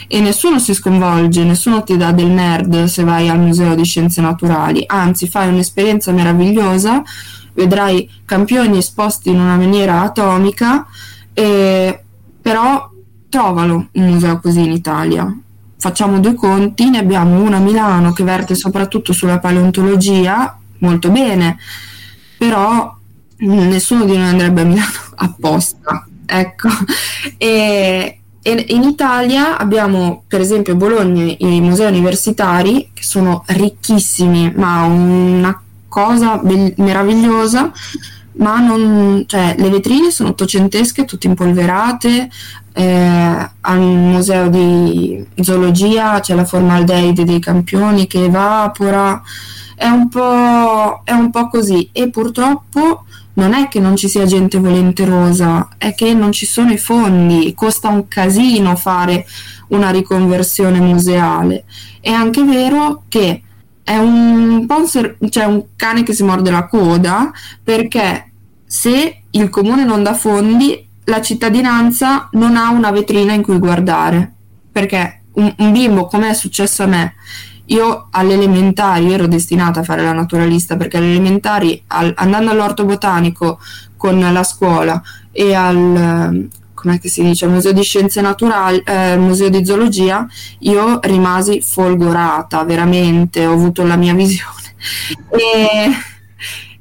E 0.08 0.20
nessuno 0.22 0.60
si 0.60 0.74
sconvolge, 0.74 1.44
nessuno 1.44 1.84
ti 1.84 1.98
dà 1.98 2.12
del 2.12 2.28
nerd 2.28 2.86
se 2.86 3.04
vai 3.04 3.28
al 3.30 3.40
Museo 3.40 3.76
di 3.76 3.84
Scienze 3.84 4.22
Naturali, 4.22 4.84
anzi 4.86 5.28
fai 5.28 5.50
un'esperienza 5.50 6.12
meravigliosa, 6.12 7.02
vedrai 7.54 8.10
campioni 8.26 8.78
esposti 8.78 9.30
in 9.30 9.40
una 9.40 9.56
maniera 9.56 10.02
atomica, 10.02 10.86
però 11.34 12.90
trovalo 13.30 13.88
un 13.92 14.10
museo 14.10 14.40
così 14.40 14.64
in 14.64 14.72
Italia. 14.72 15.34
Facciamo 15.78 16.20
due 16.20 16.34
conti, 16.34 16.90
ne 16.90 16.98
abbiamo 16.98 17.42
uno 17.42 17.56
a 17.56 17.60
Milano 17.60 18.12
che 18.12 18.24
verte 18.24 18.56
soprattutto 18.56 19.14
sulla 19.14 19.40
paleontologia, 19.40 20.58
molto 20.80 21.10
bene, 21.10 21.58
però 22.38 22.94
nessuno 23.38 24.04
di 24.06 24.18
noi 24.18 24.28
andrebbe 24.28 24.62
a 24.62 24.66
Milano 24.66 24.92
apposta. 25.16 26.06
Ecco. 26.26 26.68
E, 27.38 28.20
e 28.42 28.66
in 28.70 28.84
Italia 28.84 29.58
abbiamo 29.58 30.24
per 30.28 30.42
esempio 30.42 30.74
a 30.74 30.76
Bologna 30.76 31.34
i 31.38 31.62
musei 31.62 31.88
universitari 31.88 32.92
che 32.94 33.04
sono 33.04 33.44
ricchissimi, 33.48 34.52
ma 34.56 34.84
una 34.84 35.62
cosa 35.88 36.38
be- 36.38 36.74
meravigliosa 36.78 37.72
ma 38.34 38.60
non, 38.60 39.24
cioè, 39.28 39.56
le 39.58 39.70
vetrine 39.70 40.12
sono 40.12 40.30
ottocentesche, 40.30 41.06
tutte 41.06 41.28
impolverate, 41.28 42.30
eh, 42.74 43.50
al 43.62 43.80
museo 43.80 44.50
di 44.50 45.26
zoologia 45.42 46.20
c'è 46.20 46.36
la 46.36 46.46
formaldeide 46.46 47.24
dei 47.26 47.40
campioni 47.40 48.08
che 48.08 48.26
evapora, 48.26 49.22
è 49.76 49.88
un 49.88 50.08
è 51.04 51.12
un 51.12 51.30
po' 51.32 51.48
così. 51.50 51.90
E 51.92 52.10
purtroppo 52.10 53.06
non 53.34 53.54
è 53.54 53.68
che 53.68 53.80
non 53.80 53.96
ci 53.96 54.08
sia 54.10 54.26
gente 54.26 54.60
volenterosa, 54.60 55.70
è 55.78 55.94
che 55.96 56.14
non 56.14 56.32
ci 56.32 56.46
sono 56.46 56.72
i 56.72 56.78
fondi, 56.78 57.54
costa 57.56 57.88
un 57.90 58.08
casino 58.08 58.76
fare 58.76 59.26
una 59.70 59.90
riconversione 59.90 60.80
museale. 60.80 61.64
È 62.00 62.12
anche 62.12 62.44
vero 62.44 63.04
che 63.08 63.44
è 63.90 63.98
un 63.98 64.68
un, 64.68 64.88
ser- 64.88 65.18
cioè 65.30 65.46
un 65.46 65.64
cane 65.76 66.04
che 66.04 66.14
si 66.14 66.24
morde 66.24 66.52
la 66.52 66.68
coda 66.68 67.32
perché 67.64 68.32
se 68.64 69.24
il 69.32 69.50
comune 69.50 69.84
non 69.84 70.04
dà 70.04 70.14
fondi, 70.14 70.88
la 71.06 71.22
cittadinanza 71.22 72.30
non 72.34 72.56
ha 72.56 72.70
una 72.70 72.92
vetrina 72.92 73.34
in 73.34 73.42
cui 73.42 73.58
guardare. 73.58 74.32
Perché 74.72 75.22
un, 75.34 75.52
un 75.58 75.72
bimbo, 75.72 76.06
come 76.06 76.30
è 76.30 76.34
successo 76.36 76.84
a 76.84 76.86
me, 76.86 77.16
io 77.66 78.10
alle 78.12 78.34
elementari 78.34 79.12
ero 79.12 79.26
destinata 79.26 79.80
a 79.80 79.84
fare 79.84 80.04
la 80.04 80.14
naturalista 80.14 80.78
perché 80.78 80.98
alle 80.98 81.10
elementari, 81.10 81.82
al, 81.88 82.14
andando 82.16 82.52
all'orto 82.52 82.86
botanico 82.86 83.60
con 83.98 84.20
la 84.20 84.44
scuola 84.44 85.02
e 85.32 85.56
al, 85.56 86.48
come 86.80 87.00
si 87.04 87.22
dice, 87.22 87.46
al 87.46 87.52
museo 87.52 87.74
di 87.74 87.84
scienze 87.84 88.22
naturali, 88.22 88.82
eh, 88.86 89.18
museo 89.18 89.50
di 89.50 89.66
zoologia, 89.66 90.26
io 90.60 91.00
rimasi 91.02 91.62
folgorata, 91.62 92.64
veramente, 92.64 93.46
ho 93.46 93.54
avuto 93.54 93.84
la 93.84 93.98
mia 93.98 94.14
visione. 94.14 94.58
E, 95.30 95.92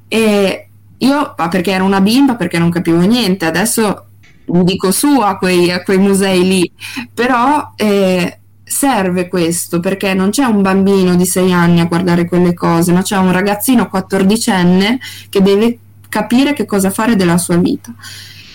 e 0.06 0.68
io, 0.98 1.34
perché 1.50 1.72
ero 1.72 1.84
una 1.84 2.00
bimba, 2.00 2.37
perché 2.37 2.58
non 2.58 2.70
capivo 2.70 3.00
niente, 3.00 3.44
adesso 3.44 4.04
dico 4.44 4.92
su 4.92 5.20
a 5.20 5.37
quei, 5.37 5.70
a 5.72 5.82
quei 5.82 5.98
musei 5.98 6.46
lì, 6.46 6.72
però 7.12 7.72
eh, 7.76 8.38
serve 8.62 9.28
questo 9.28 9.80
perché 9.80 10.14
non 10.14 10.30
c'è 10.30 10.44
un 10.44 10.62
bambino 10.62 11.16
di 11.16 11.26
6 11.26 11.52
anni 11.52 11.80
a 11.80 11.87
guardare 11.87 12.26
quelle 12.26 12.54
cose, 12.54 12.92
ma 12.92 13.02
c'è 13.02 13.16
un 13.16 13.32
ragazzino 13.32 13.88
quattordicenne 13.88 14.98
che 15.28 15.42
deve 15.42 15.78
capire 16.08 16.52
che 16.52 16.64
cosa 16.64 16.90
fare 16.90 17.16
della 17.16 17.38
sua 17.38 17.56
vita. 17.56 17.92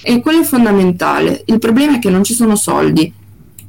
E 0.03 0.21
quello 0.21 0.41
è 0.41 0.43
fondamentale. 0.45 1.43
Il 1.45 1.59
problema 1.59 1.95
è 1.95 1.99
che 1.99 2.09
non 2.09 2.23
ci 2.23 2.33
sono 2.33 2.55
soldi 2.55 3.11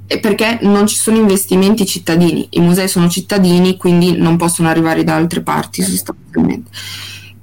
e 0.06 0.20
perché 0.20 0.58
non 0.62 0.86
ci 0.86 0.96
sono 0.96 1.16
investimenti 1.16 1.86
cittadini. 1.86 2.46
I 2.50 2.60
musei 2.60 2.88
sono 2.88 3.08
cittadini, 3.08 3.76
quindi 3.76 4.16
non 4.16 4.36
possono 4.36 4.68
arrivare 4.68 5.04
da 5.04 5.14
altre 5.14 5.40
parti 5.40 5.82
sostanzialmente. 5.82 6.70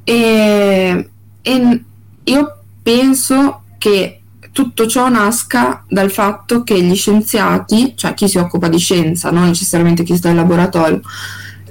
E 0.04 1.10
e 1.42 1.84
io 2.24 2.58
penso 2.84 3.64
che 3.78 4.22
tutto 4.52 4.86
ciò 4.86 5.10
nasca 5.10 5.84
dal 5.88 6.12
fatto 6.12 6.64
che 6.64 6.82
gli 6.82 6.96
scienziati, 6.96 7.94
cioè 7.96 8.14
chi 8.14 8.28
si 8.28 8.38
occupa 8.38 8.68
di 8.68 8.78
scienza, 8.78 9.32
non 9.32 9.46
necessariamente 9.46 10.04
chi 10.04 10.16
sta 10.16 10.30
in 10.30 10.36
laboratorio, 10.36 11.02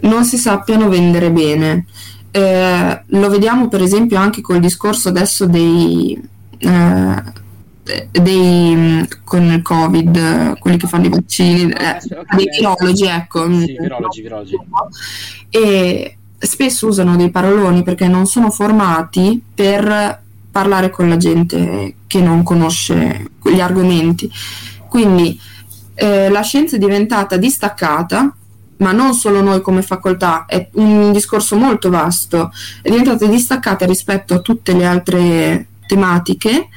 non 0.00 0.24
si 0.24 0.38
sappiano 0.38 0.88
vendere 0.88 1.30
bene. 1.30 1.86
Eh, 2.32 3.02
lo 3.06 3.28
vediamo 3.28 3.68
per 3.68 3.82
esempio 3.82 4.18
anche 4.18 4.40
col 4.40 4.60
discorso 4.60 5.08
adesso 5.08 5.46
dei, 5.46 6.20
dei 8.12 9.08
con 9.24 9.50
il 9.50 9.62
covid 9.62 10.58
quelli 10.58 10.76
che 10.76 10.86
fanno 10.86 11.06
i 11.06 11.08
vaccini 11.08 11.72
eh, 11.72 11.98
dei 12.36 12.46
virologi 12.56 13.06
ecco 13.06 13.50
sì, 13.50 13.76
virologi, 13.80 14.20
virologi. 14.20 14.58
e 15.48 16.16
spesso 16.38 16.86
usano 16.86 17.16
dei 17.16 17.30
paroloni 17.30 17.82
perché 17.82 18.06
non 18.06 18.26
sono 18.26 18.50
formati 18.50 19.42
per 19.54 20.22
parlare 20.50 20.90
con 20.90 21.08
la 21.08 21.16
gente 21.16 21.94
che 22.06 22.20
non 22.20 22.42
conosce 22.42 23.30
gli 23.42 23.60
argomenti. 23.60 24.30
Quindi 24.88 25.38
eh, 25.94 26.28
la 26.28 26.40
scienza 26.42 26.76
è 26.76 26.78
diventata 26.78 27.36
distaccata, 27.36 28.34
ma 28.78 28.92
non 28.92 29.12
solo 29.14 29.42
noi 29.42 29.60
come 29.60 29.82
facoltà, 29.82 30.46
è 30.46 30.68
un 30.72 31.12
discorso 31.12 31.56
molto 31.56 31.90
vasto, 31.90 32.50
è 32.82 32.88
diventata 32.88 33.26
distaccata 33.26 33.84
rispetto 33.84 34.34
a 34.34 34.40
tutte 34.40 34.72
le 34.72 34.86
altre 34.86 35.66
tematiche 35.90 36.68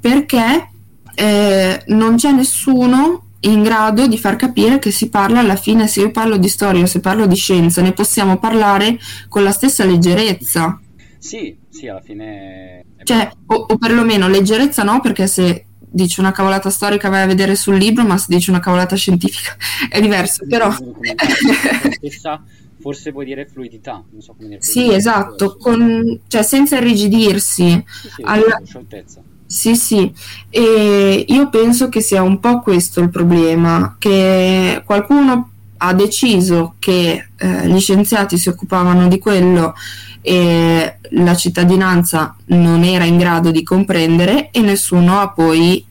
perché 0.00 0.70
eh, 1.14 1.82
non 1.88 2.16
c'è 2.16 2.32
nessuno 2.32 3.24
in 3.40 3.62
grado 3.62 4.06
di 4.06 4.16
far 4.16 4.36
capire 4.36 4.78
che 4.78 4.90
si 4.90 5.10
parla 5.10 5.40
alla 5.40 5.56
fine, 5.56 5.86
se 5.86 6.00
io 6.00 6.10
parlo 6.10 6.38
di 6.38 6.48
storia 6.48 6.82
o 6.82 6.86
se 6.86 7.00
parlo 7.00 7.26
di 7.26 7.36
scienza, 7.36 7.82
ne 7.82 7.92
possiamo 7.92 8.38
parlare 8.38 8.98
con 9.28 9.42
la 9.42 9.52
stessa 9.52 9.84
leggerezza. 9.84 10.80
Sì, 11.18 11.56
sì, 11.68 11.86
alla 11.88 12.00
fine... 12.00 12.84
Cioè, 13.02 13.30
o, 13.46 13.54
o 13.54 13.76
perlomeno 13.76 14.28
leggerezza 14.28 14.82
no, 14.82 15.00
perché 15.00 15.26
se 15.26 15.66
dici 15.78 16.20
una 16.20 16.32
cavolata 16.32 16.70
storica 16.70 17.10
vai 17.10 17.22
a 17.22 17.26
vedere 17.26 17.54
sul 17.54 17.76
libro, 17.76 18.02
ma 18.04 18.16
se 18.16 18.26
dici 18.28 18.48
una 18.48 18.60
cavolata 18.60 18.96
scientifica 18.96 19.56
è 19.90 20.00
diverso, 20.00 20.46
però... 20.48 20.74
forse 22.84 23.12
puoi 23.12 23.24
dire 23.24 23.46
fluidità, 23.46 24.04
non 24.10 24.20
so 24.20 24.34
come 24.36 24.50
dire. 24.50 24.60
Sì, 24.60 24.92
esatto, 24.92 25.56
con, 25.56 26.20
cioè 26.26 26.42
senza 26.42 26.76
irrigidirsi. 26.76 27.82
Sì, 27.86 28.08
sì, 28.10 28.22
alla... 28.22 28.60
scioltezza 28.62 29.22
sì, 29.46 29.74
sì, 29.74 30.12
e 30.50 31.24
io 31.26 31.48
penso 31.48 31.88
che 31.88 32.00
sia 32.02 32.20
un 32.20 32.40
po' 32.40 32.60
questo 32.60 33.00
il 33.00 33.08
problema, 33.08 33.96
che 33.98 34.82
qualcuno 34.84 35.50
ha 35.78 35.94
deciso 35.94 36.74
che 36.78 37.28
eh, 37.36 37.68
gli 37.68 37.78
scienziati 37.78 38.36
si 38.36 38.48
occupavano 38.50 39.06
di 39.08 39.18
quello 39.18 39.74
e 40.20 40.98
la 41.10 41.34
cittadinanza 41.36 42.36
non 42.46 42.82
era 42.82 43.04
in 43.04 43.16
grado 43.16 43.50
di 43.50 43.62
comprendere 43.62 44.50
e 44.50 44.60
nessuno 44.60 45.20
ha 45.20 45.30
poi 45.30 45.84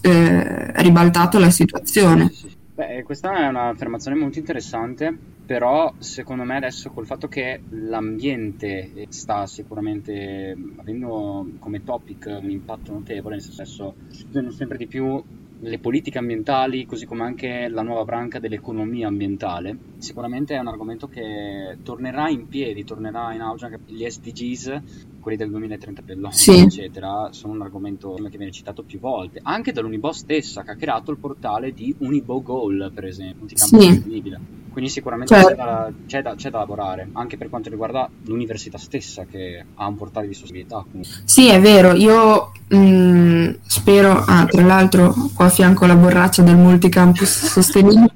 eh, 0.00 0.82
ribaltato 0.82 1.38
la 1.38 1.50
situazione. 1.50 2.30
Beh, 2.74 3.02
questa 3.04 3.34
è 3.38 3.46
un'affermazione 3.46 4.18
molto 4.18 4.38
interessante 4.38 5.35
però 5.46 5.94
secondo 5.98 6.42
me 6.42 6.56
adesso 6.56 6.90
col 6.90 7.06
fatto 7.06 7.28
che 7.28 7.62
l'ambiente 7.70 9.06
sta 9.10 9.46
sicuramente 9.46 10.56
avendo 10.76 11.48
come 11.60 11.84
topic 11.84 12.38
un 12.42 12.50
impatto 12.50 12.92
notevole, 12.92 13.36
nel 13.36 13.44
senso 13.44 13.94
studiano 14.08 14.50
sempre 14.50 14.76
di 14.76 14.88
più 14.88 15.22
le 15.58 15.78
politiche 15.78 16.18
ambientali, 16.18 16.84
così 16.84 17.06
come 17.06 17.22
anche 17.22 17.68
la 17.68 17.82
nuova 17.82 18.04
branca 18.04 18.38
dell'economia 18.38 19.06
ambientale, 19.06 19.76
sicuramente 19.98 20.54
è 20.54 20.58
un 20.58 20.66
argomento 20.66 21.06
che 21.06 21.78
tornerà 21.82 22.28
in 22.28 22.48
piedi, 22.48 22.84
tornerà 22.84 23.32
in 23.32 23.40
auge 23.40 23.66
anche 23.66 23.80
gli 23.86 24.04
SDGs, 24.04 24.82
quelli 25.20 25.38
del 25.38 25.50
2030 25.50 26.02
dell'ONU, 26.02 26.32
sì. 26.34 26.58
eccetera, 26.58 27.28
sono 27.30 27.54
un 27.54 27.62
argomento 27.62 28.14
che 28.14 28.36
viene 28.36 28.52
citato 28.52 28.82
più 28.82 28.98
volte, 28.98 29.40
anche 29.42 29.72
dall'Unibo 29.72 30.12
stessa, 30.12 30.62
che 30.62 30.72
ha 30.72 30.76
creato 30.76 31.10
il 31.10 31.18
portale 31.18 31.72
di 31.72 31.94
Unibo 31.98 32.42
Goal, 32.42 32.90
per 32.92 33.06
esempio, 33.06 33.42
un 33.42 33.48
sì. 33.48 33.56
sostenibile 33.56 34.64
Quindi 34.76 34.92
sicuramente 34.92 35.34
certo. 35.34 35.48
c'è, 35.48 35.56
da, 35.56 35.90
c'è, 36.06 36.20
da, 36.20 36.34
c'è, 36.34 36.50
da, 36.50 36.58
lavorare, 36.58 37.08
anche 37.14 37.38
per 37.38 37.48
quanto 37.48 37.70
riguarda 37.70 38.10
l'università 38.26 38.76
stessa 38.76 39.24
che 39.24 39.64
ha 39.74 39.86
un 39.86 39.96
portale 39.96 40.28
di 40.28 40.34
sostenibilità. 40.34 40.84
Sì, 41.24 41.48
è 41.48 41.58
vero, 41.58 41.94
io 41.94 42.52
mh, 42.68 42.76
mm, 42.76 43.50
spero, 43.64 44.22
ah, 44.26 44.44
tra 44.44 44.60
l'altro 44.60 45.14
qua 45.34 45.46
a 45.46 45.48
fianco 45.48 45.86
la 45.86 45.96
borraccia 45.96 46.42
del 46.42 46.58
multicampus 46.58 47.46
sostenibile. 47.46 48.12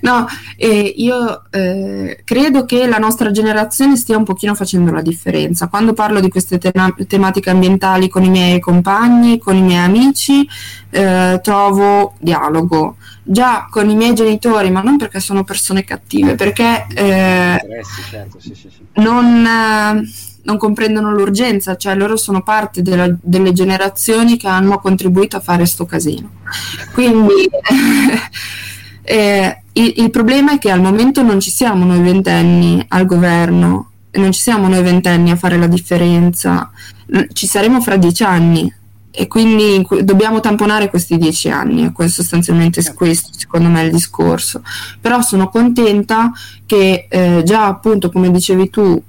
No, 0.00 0.26
eh, 0.56 0.94
io 0.96 1.42
eh, 1.50 2.20
credo 2.24 2.64
che 2.64 2.86
la 2.86 2.98
nostra 2.98 3.30
generazione 3.30 3.96
stia 3.96 4.16
un 4.16 4.24
pochino 4.24 4.54
facendo 4.54 4.92
la 4.92 5.02
differenza. 5.02 5.68
Quando 5.68 5.92
parlo 5.92 6.20
di 6.20 6.28
queste 6.28 6.58
tema- 6.58 6.94
tematiche 7.06 7.50
ambientali 7.50 8.08
con 8.08 8.24
i 8.24 8.30
miei 8.30 8.60
compagni, 8.60 9.38
con 9.38 9.56
i 9.56 9.62
miei 9.62 9.84
amici, 9.84 10.46
eh, 10.90 11.40
trovo 11.42 12.14
dialogo 12.18 12.96
già 13.28 13.66
con 13.68 13.90
i 13.90 13.96
miei 13.96 14.14
genitori, 14.14 14.70
ma 14.70 14.82
non 14.82 14.96
perché 14.96 15.18
sono 15.18 15.42
persone 15.42 15.84
cattive, 15.84 16.36
perché 16.36 16.86
eh, 16.94 17.60
certo, 18.08 18.38
sì, 18.40 18.54
sì, 18.54 18.70
sì. 18.70 18.86
Non, 19.02 19.44
eh, 19.44 20.08
non, 20.42 20.56
comprendono 20.58 21.10
l'urgenza, 21.10 21.76
cioè 21.76 21.96
loro 21.96 22.16
sono 22.16 22.42
parte 22.42 22.82
della, 22.82 23.12
delle 23.20 23.52
generazioni 23.52 24.36
che 24.36 24.46
hanno 24.46 24.78
contribuito 24.78 25.36
a 25.36 25.40
fare 25.40 25.66
sto 25.66 25.86
casino. 25.86 26.30
Quindi 26.92 27.50
eh, 29.06 29.62
il, 29.72 29.92
il 29.96 30.10
problema 30.10 30.52
è 30.52 30.58
che 30.58 30.70
al 30.70 30.80
momento 30.80 31.22
non 31.22 31.38
ci 31.40 31.50
siamo 31.50 31.84
noi 31.84 32.00
ventenni 32.00 32.84
al 32.88 33.06
governo, 33.06 33.90
non 34.12 34.32
ci 34.32 34.40
siamo 34.40 34.68
noi 34.68 34.82
ventenni 34.82 35.30
a 35.30 35.36
fare 35.36 35.56
la 35.58 35.66
differenza, 35.66 36.70
ci 37.32 37.46
saremo 37.46 37.80
fra 37.80 37.96
dieci 37.96 38.24
anni 38.24 38.72
e 39.10 39.28
quindi 39.28 39.86
dobbiamo 40.02 40.40
tamponare 40.40 40.90
questi 40.90 41.16
dieci 41.16 41.48
anni, 41.48 41.90
e 41.96 42.08
sostanzialmente 42.08 42.80
è 42.80 42.94
questo 42.94 43.30
secondo 43.36 43.68
me 43.68 43.82
il 43.82 43.92
discorso. 43.92 44.62
Però 45.00 45.20
sono 45.22 45.48
contenta 45.48 46.32
che 46.66 47.06
eh, 47.08 47.42
già 47.44 47.66
appunto 47.66 48.10
come 48.10 48.30
dicevi 48.30 48.68
tu 48.70 49.00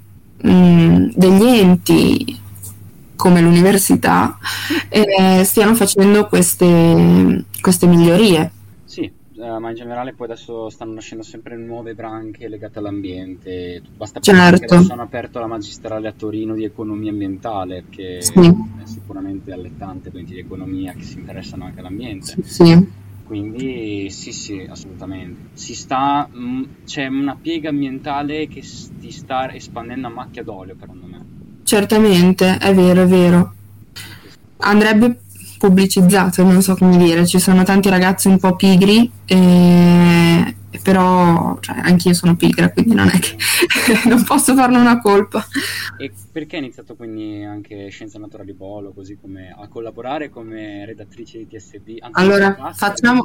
mh, 0.42 1.12
degli 1.16 1.46
enti 1.46 2.40
come 3.16 3.42
l'università 3.42 4.38
eh, 4.90 5.42
stiano 5.44 5.74
facendo 5.74 6.28
queste, 6.28 7.46
queste 7.60 7.88
migliorie 7.88 8.52
uh, 9.38 9.60
ma 9.60 9.69
in 9.69 9.76
generale 9.76 10.13
poi 10.13 10.28
adesso 10.28 10.69
stanno 10.69 10.93
nascendo 10.93 11.23
sempre 11.23 11.56
nuove 11.56 11.93
branche 11.93 12.47
legate 12.47 12.80
all'ambiente. 12.80 13.82
Basta 13.95 14.19
certo. 14.19 14.65
che 14.65 14.76
adesso 14.76 14.93
hanno 14.93 15.04
aperto 15.04 15.39
la 15.39 15.47
magistrale 15.47 16.08
a 16.08 16.12
Torino 16.12 16.54
di 16.54 16.63
economia 16.63 17.12
ambientale, 17.12 17.86
che 17.89 18.21
sì. 18.21 18.39
è 18.39 18.86
sicuramente 18.86 19.52
allettante 19.52 20.10
per 20.10 20.23
di 20.23 20.39
economia 20.39 20.93
che 20.93 21.04
si 21.04 21.19
interessano 21.19 21.65
anche 21.65 21.80
all'ambiente. 21.80 22.26
Sì, 22.26 22.43
sì. 22.43 23.06
Quindi 23.28 24.10
sì, 24.10 24.32
sì, 24.32 24.65
assolutamente. 24.69 25.50
Si 25.54 25.76
sta, 25.76 26.30
mh, 26.32 26.39
mm, 26.39 26.63
c'è 26.86 27.08
una 27.08 27.36
piega 27.39 27.69
ambientale 27.69 28.47
che 28.47 28.62
si 28.62 29.12
sta 29.12 29.54
espandendo 29.54 30.08
a 30.08 30.10
macchia 30.10 30.43
d'olio, 30.43 30.76
secondo 30.80 31.06
me. 31.06 31.26
Certamente, 31.63 32.58
è 32.58 32.73
vero, 32.73 33.02
è 33.02 33.06
vero. 33.06 33.54
Andrebbe 34.60 35.19
pubblicizzato, 35.58 36.43
non 36.43 36.62
so 36.62 36.76
come 36.76 36.98
dire, 36.98 37.26
ci 37.26 37.39
sono 37.39 37.63
tanti 37.63 37.89
ragazzi 37.89 38.28
un 38.28 38.39
po' 38.39 38.56
pigri, 38.56 39.10
eh, 39.26 40.56
però 40.82 41.58
cioè, 41.60 41.80
anch'io 41.80 42.13
sono 42.13 42.36
pigra, 42.36 42.70
quindi 42.72 42.96
non 42.96 43.08
è 43.08 43.20
che 43.20 43.36
non 44.08 44.24
posso 44.24 44.56
farne 44.56 44.78
una 44.78 45.00
colpa. 45.00 45.46
E 45.98 46.12
perché 46.32 46.58
hai 46.58 46.63
iniziato 46.63 46.96
quindi 46.96 47.43
anche 47.43 47.89
Scienze 47.89 48.17
Naturali 48.20 48.54
Polo, 48.54 48.93
così 48.93 49.17
come 49.20 49.54
a 49.58 49.67
collaborare 49.67 50.30
come 50.30 50.86
redattrice 50.86 51.39
di 51.39 51.48
TSB? 51.48 51.98
Allora, 52.12 52.72
facciamo, 52.74 53.24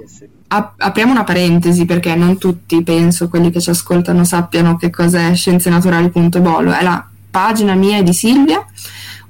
ap- 0.49 0.75
apriamo 0.77 1.13
una 1.13 1.25
parentesi 1.25 1.85
perché 1.85 2.15
non 2.15 2.39
tutti, 2.39 2.83
penso, 2.83 3.29
quelli 3.29 3.51
che 3.51 3.61
ci 3.61 3.71
ascoltano 3.71 4.25
sappiano 4.25 4.77
che 4.77 4.91
cos'è 4.91 5.35
scienzenaturali.bolo, 5.35 6.73
è 6.73 6.83
la 6.83 7.07
pagina 7.31 7.75
mia 7.75 7.99
e 7.99 8.03
di 8.03 8.13
Silvia 8.13 8.67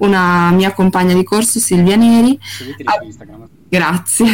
una 0.03 0.51
mia 0.51 0.73
compagna 0.73 1.15
di 1.15 1.25
corso, 1.25 1.59
Silvia 1.59 1.97
Neri. 1.97 2.39
Ah, 2.85 2.99
grazie. 3.69 4.27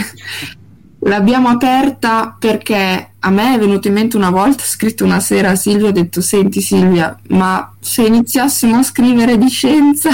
L'abbiamo 1.00 1.48
aperta 1.48 2.36
perché 2.38 3.12
a 3.18 3.30
me 3.30 3.54
è 3.54 3.58
venuto 3.58 3.86
in 3.88 3.94
mente 3.94 4.16
una 4.16 4.30
volta, 4.30 4.62
ho 4.62 4.66
scritto 4.66 5.04
una 5.04 5.20
sera 5.20 5.50
a 5.50 5.54
Silvia, 5.54 5.88
ho 5.88 5.92
detto 5.92 6.20
senti 6.20 6.60
Silvia, 6.60 7.16
ma 7.28 7.72
se 7.78 8.02
iniziassimo 8.02 8.78
a 8.78 8.82
scrivere 8.82 9.38
di 9.38 9.48
scienza 9.48 10.10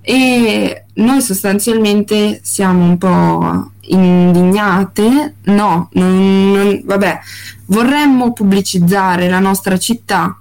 e 0.00 0.84
noi 0.94 1.20
sostanzialmente 1.20 2.40
siamo 2.42 2.84
un 2.84 2.98
po' 2.98 3.72
indignate, 3.80 5.34
no, 5.44 5.88
non, 5.92 6.52
non, 6.52 6.82
vabbè, 6.84 7.20
vorremmo 7.66 8.32
pubblicizzare 8.32 9.28
la 9.28 9.40
nostra 9.40 9.76
città 9.76 10.36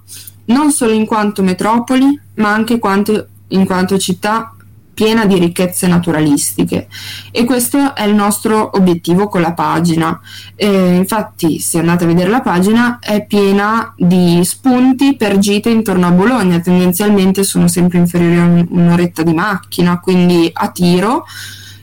non 0.46 0.72
solo 0.72 0.92
in 0.92 1.06
quanto 1.06 1.42
metropoli, 1.44 2.20
ma 2.36 2.52
anche 2.52 2.80
quanto 2.80 3.28
in 3.50 3.66
quanto 3.66 3.98
città 3.98 4.54
piena 5.00 5.26
di 5.26 5.40
ricchezze 5.40 5.88
naturalistiche 5.88 6.90
e 7.32 7.46
questo 7.46 7.96
è 7.96 8.04
il 8.04 8.14
nostro 8.14 8.72
obiettivo 8.74 9.30
con 9.30 9.40
la 9.40 9.54
pagina. 9.54 10.20
Eh, 10.56 10.96
infatti, 10.96 11.60
se 11.60 11.80
andate 11.80 12.04
a 12.04 12.08
vedere 12.08 12.30
la 12.30 12.42
pagina, 12.42 13.00
è 13.00 13.26
piena 13.26 13.94
di 13.96 14.42
spunti 14.44 15.16
per 15.16 15.38
gite 15.38 15.70
intorno 15.70 16.08
a 16.08 16.12
Bologna, 16.12 16.60
tendenzialmente 16.60 17.46
sono 17.46 17.70
sempre 17.70 17.98
inferiori 17.98 18.40
a 18.40 18.66
un'oretta 18.70 19.24
di 19.24 19.32
macchina, 19.32 20.02
quindi 20.02 20.50
a 20.52 20.68
tiro. 20.70 21.24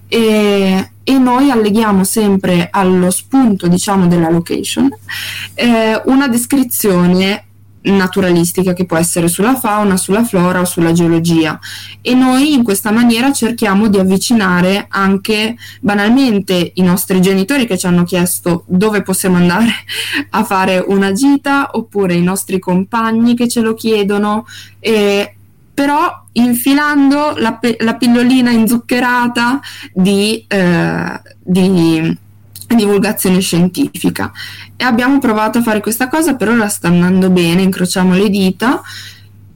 E, 0.09 0.91
e 1.03 1.19
noi 1.19 1.51
alleghiamo 1.51 2.05
sempre 2.05 2.69
allo 2.71 3.11
spunto 3.11 3.67
diciamo 3.67 4.07
della 4.07 4.31
location 4.31 4.89
eh, 5.55 6.01
una 6.05 6.29
descrizione 6.29 7.46
naturalistica 7.87 8.73
che 8.73 8.87
può 8.87 8.97
essere 8.97 9.29
sulla 9.29 9.57
fauna, 9.57 9.97
sulla 9.97 10.25
flora 10.25 10.61
o 10.61 10.65
sulla 10.65 10.93
geologia. 10.93 11.59
E 12.01 12.15
noi 12.15 12.53
in 12.53 12.63
questa 12.63 12.91
maniera 12.91 13.33
cerchiamo 13.33 13.89
di 13.89 13.99
avvicinare 13.99 14.87
anche 14.89 15.57
banalmente 15.81 16.73
i 16.75 16.83
nostri 16.83 17.21
genitori 17.21 17.67
che 17.67 17.79
ci 17.79 17.87
hanno 17.87 18.05
chiesto 18.05 18.65
dove 18.67 19.03
possiamo 19.03 19.37
andare 19.37 19.71
a 20.31 20.45
fare 20.45 20.85
una 20.87 21.13
gita 21.13 21.71
oppure 21.73 22.15
i 22.15 22.23
nostri 22.23 22.59
compagni 22.59 23.35
che 23.35 23.49
ce 23.49 23.61
lo 23.61 23.75
chiedono. 23.75 24.47
E 24.79 25.31
però 25.77 26.25
infilando 26.33 27.35
la, 27.37 27.61
la 27.81 27.95
pillolina 27.97 28.51
inzuccherata 28.51 29.61
di, 29.93 30.43
eh, 30.49 31.21
di 31.39 32.19
divulgazione 32.75 33.41
scientifica. 33.41 34.33
E 34.77 34.85
abbiamo 34.85 35.19
provato 35.19 35.59
a 35.59 35.63
fare 35.63 35.81
questa 35.81 36.09
cosa 36.09 36.35
per 36.35 36.49
ora 36.49 36.69
sta 36.69 36.89
andando 36.89 37.31
bene 37.31 37.63
incrociamo 37.63 38.15
le 38.15 38.29
dita 38.29 38.83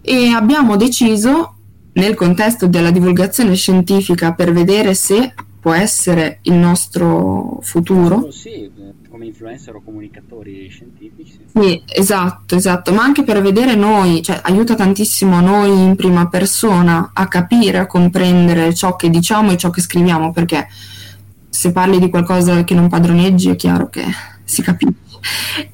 e 0.00 0.28
abbiamo 0.28 0.76
deciso 0.76 1.54
nel 1.92 2.14
contesto 2.14 2.66
della 2.66 2.90
divulgazione 2.90 3.54
scientifica 3.54 4.32
per 4.32 4.52
vedere 4.52 4.94
se 4.94 5.34
può 5.60 5.72
essere 5.72 6.38
il 6.42 6.54
nostro 6.54 7.58
futuro. 7.62 8.30
Sì, 8.30 8.70
come 9.10 9.26
influencer 9.26 9.74
o 9.74 9.82
comunicatori 9.84 10.68
scientifici 10.68 11.40
sì, 11.52 11.82
esatto, 11.86 12.54
esatto. 12.54 12.92
Ma 12.92 13.02
anche 13.02 13.24
per 13.24 13.42
vedere 13.42 13.74
noi 13.74 14.22
cioè 14.22 14.40
aiuta 14.42 14.74
tantissimo 14.74 15.40
noi 15.40 15.82
in 15.82 15.96
prima 15.96 16.28
persona 16.28 17.10
a 17.12 17.26
capire, 17.26 17.78
a 17.78 17.86
comprendere 17.86 18.72
ciò 18.72 18.94
che 18.96 19.10
diciamo 19.10 19.50
e 19.50 19.56
ciò 19.56 19.70
che 19.70 19.80
scriviamo 19.80 20.32
perché 20.32 20.68
se 21.50 21.72
parli 21.72 21.98
di 21.98 22.08
qualcosa 22.08 22.64
che 22.64 22.74
non 22.74 22.88
padroneggi 22.88 23.50
è 23.50 23.56
chiaro 23.56 23.90
che 23.90 24.04
si 24.44 24.62
capisce. 24.62 24.94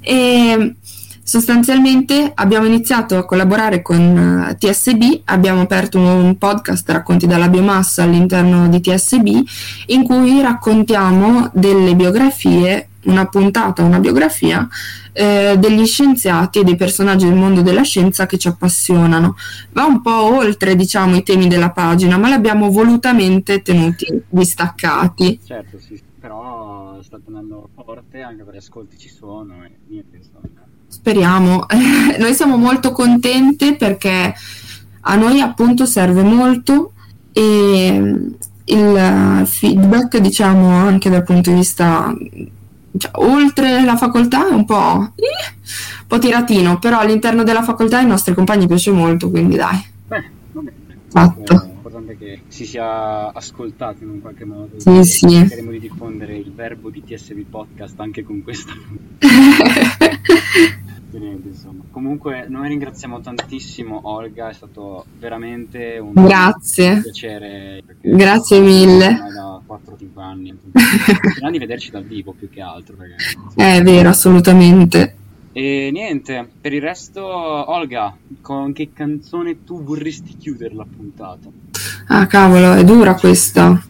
E 0.01 0.75
sostanzialmente 1.23 2.31
abbiamo 2.35 2.67
iniziato 2.67 3.17
a 3.17 3.25
collaborare 3.25 3.83
con 3.83 4.49
uh, 4.51 4.57
TSB, 4.57 5.23
abbiamo 5.25 5.63
aperto 5.63 5.99
un, 5.99 6.07
un, 6.07 6.39
podcast 6.39 6.89
Racconti 6.89 7.27
dalla 7.27 7.49
biomassa 7.49 8.05
all'interno 8.05 8.69
di 8.69 8.81
TSB 8.81 9.27
in 9.87 10.05
cui 10.05 10.41
raccontiamo 10.41 11.51
delle 11.53 11.97
biografie 11.97 12.89
una 13.07 13.27
puntata, 13.27 13.83
una 13.83 13.99
biografia 13.99 14.69
eh, 15.13 15.57
degli 15.59 15.87
scienziati 15.87 16.59
e 16.61 16.65
dei 16.65 16.77
personaggi 16.77 17.27
del 17.27 17.35
mondo 17.35 17.63
della 17.63 17.83
scienza 17.83 18.27
che 18.27 18.39
ci 18.39 18.49
appassionano. 18.49 19.37
Va 19.73 19.85
un 19.85 20.03
po' 20.03 20.35
oltre, 20.35 20.77
diciamo, 20.77 21.17
i 21.17 21.23
temi 21.23 21.49
della 21.49 21.71
pagina, 21.71 22.19
ma 22.19 22.29
li 22.29 22.35
abbiamo 22.35 22.71
volutamente 22.71 23.63
tenuti 23.63 24.23
distaccati. 24.29 25.41
Certo, 25.45 25.79
sì, 25.79 26.01
però 26.21 26.99
sta 27.03 27.19
tornando 27.23 27.71
forte 27.75 28.21
anche 28.21 28.43
per 28.43 28.57
ascolti 28.57 28.99
ci 28.99 29.09
sono 29.09 29.65
e 29.65 29.71
niente, 29.89 30.17
insomma. 30.17 30.65
Speriamo. 30.89 31.67
noi 32.19 32.35
siamo 32.35 32.57
molto 32.57 32.93
contenti 32.93 33.75
perché 33.77 34.35
a 35.01 35.15
noi 35.15 35.41
appunto 35.41 35.87
serve 35.87 36.23
molto 36.23 36.93
e 37.33 38.33
il 38.69 39.43
feedback, 39.47 40.19
diciamo, 40.19 40.69
anche 40.69 41.09
dal 41.09 41.23
punto 41.23 41.51
di 41.51 41.57
vista 41.57 42.13
cioè, 42.99 43.11
oltre 43.15 43.85
la 43.85 43.97
facoltà 43.97 44.49
è 44.49 44.53
un 44.53 44.65
po', 44.65 45.13
eh, 45.15 45.55
un 46.01 46.07
po' 46.07 46.19
tiratino, 46.19 46.79
però 46.79 46.99
all'interno 46.99 47.43
della 47.43 47.63
facoltà 47.63 47.99
ai 47.99 48.07
nostri 48.07 48.35
compagni 48.35 48.67
piace 48.67 48.91
molto, 48.91 49.31
quindi 49.31 49.57
dai. 49.57 49.85
Beh, 50.07 50.25
va 50.53 50.61
bene. 50.61 50.75
Fatto. 51.09 51.55
l'importante 51.55 52.13
è 52.13 52.19
che 52.19 52.41
si 52.49 52.67
sia 52.67 53.33
ascoltato 53.33 54.03
in 54.03 54.11
un 54.11 54.21
qualche 54.21 54.45
modo. 54.45 54.71
Sì, 54.79 55.03
sì. 55.05 55.29
Cercheremo 55.29 55.71
di 55.71 55.81
diffondere 55.81 56.37
il 56.37 56.53
verbo 56.53 56.91
di 56.91 57.03
TSB 57.05 57.41
Podcast 57.49 57.99
anche 58.01 58.23
con 58.23 58.43
questa. 58.43 58.73
Niente, 61.19 61.49
insomma. 61.49 61.83
Comunque 61.91 62.47
noi 62.49 62.69
ringraziamo 62.69 63.21
tantissimo 63.21 64.01
Olga, 64.05 64.51
è 64.51 64.53
stato 64.53 65.07
veramente 65.19 65.99
un 65.99 66.13
Grazie. 66.13 67.01
piacere. 67.01 67.83
Grazie 68.01 68.61
mille. 68.61 69.19
Da 69.35 69.61
4-5 69.67 70.21
anni. 70.21 70.55
Speriamo 70.73 71.51
di 71.51 71.59
vederci 71.59 71.91
dal 71.91 72.05
vivo 72.05 72.35
più 72.39 72.51
che 72.51 72.61
altro. 72.61 72.97
Perché, 72.97 73.17
È 73.55 73.83
vero, 73.83 74.11
assolutamente. 74.11 75.15
E 75.53 75.89
niente, 75.91 76.47
per 76.61 76.75
il 76.75 76.83
resto, 76.83 77.25
Olga, 77.25 78.15
con 78.43 78.75
che 78.75 78.91
canzone 78.93 79.65
tu 79.65 79.83
vorresti 79.83 80.37
chiudere 80.37 80.75
la 80.75 80.85
puntata? 80.85 81.49
Ah, 82.09 82.27
cavolo, 82.27 82.75
è 82.75 82.85
dura 82.85 83.15
questa. 83.15 83.83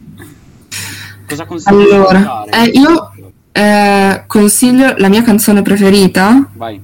Cosa 1.27 1.45
consigli 1.45 1.75
di 1.75 1.91
Allora, 1.91 2.19
ascoltare? 2.41 2.71
eh, 2.71 2.79
io 2.79 3.11
eh, 3.51 4.23
consiglio 4.27 4.93
la 4.95 5.09
mia 5.09 5.23
canzone 5.23 5.61
preferita, 5.61 6.49
Vai. 6.53 6.79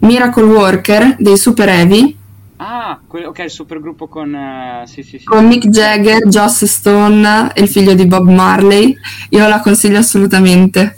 Miracle 0.00 0.44
Worker 0.44 1.16
dei 1.18 1.36
Super 1.36 1.68
Heavy, 1.68 2.16
Ah, 2.60 3.00
que- 3.06 3.24
ok, 3.24 3.38
il 3.38 3.50
supergruppo 3.50 4.08
con... 4.08 4.34
eh, 4.34 4.82
sì, 4.86 5.02
sì, 5.04 5.18
sì. 5.18 5.24
con 5.24 5.46
Mick 5.46 5.68
Jagger, 5.68 6.26
Joss 6.26 6.64
Stone 6.64 7.52
e 7.54 7.62
il 7.62 7.68
figlio 7.68 7.94
di 7.94 8.04
Bob 8.06 8.28
Marley. 8.28 8.96
Io 9.30 9.46
la 9.46 9.60
consiglio 9.60 9.98
assolutamente. 9.98 10.96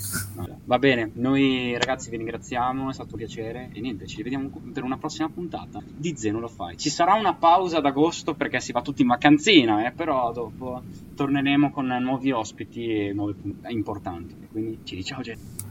Va 0.65 0.79
bene, 0.79 1.11
noi 1.15 1.77
ragazzi 1.77 2.11
vi 2.11 2.17
ringraziamo, 2.17 2.91
è 2.91 2.93
stato 2.93 3.11
un 3.15 3.19
piacere 3.19 3.71
e 3.73 3.81
niente, 3.81 4.07
ci 4.07 4.19
rivediamo 4.19 4.51
per 4.73 4.85
una 4.85 4.97
prossima 4.99 5.29
puntata 5.29 5.83
di 5.85 6.15
Zeno 6.17 6.39
lo 6.39 6.47
fai. 6.47 6.79
Ci 6.79 6.89
sarà 6.89 7.15
una 7.15 7.35
pausa 7.35 7.79
ad 7.79 7.87
agosto 7.87 8.35
perché 8.35 8.61
si 8.61 8.71
va 8.71 8.81
tutti 8.81 9.03
in 9.03 9.09
vacanzina, 9.09 9.85
eh, 9.85 9.91
però 9.91 10.31
dopo 10.33 10.81
torneremo 11.17 11.73
con 11.73 11.87
nuovi 11.87 12.31
ospiti 12.31 12.87
e 12.87 13.13
nuove 13.13 13.35
puntate 13.35 13.75
importanti. 13.75 14.37
Quindi 14.51 14.79
ci 14.85 14.95
diciamo 14.95 15.23
gente. 15.23 15.70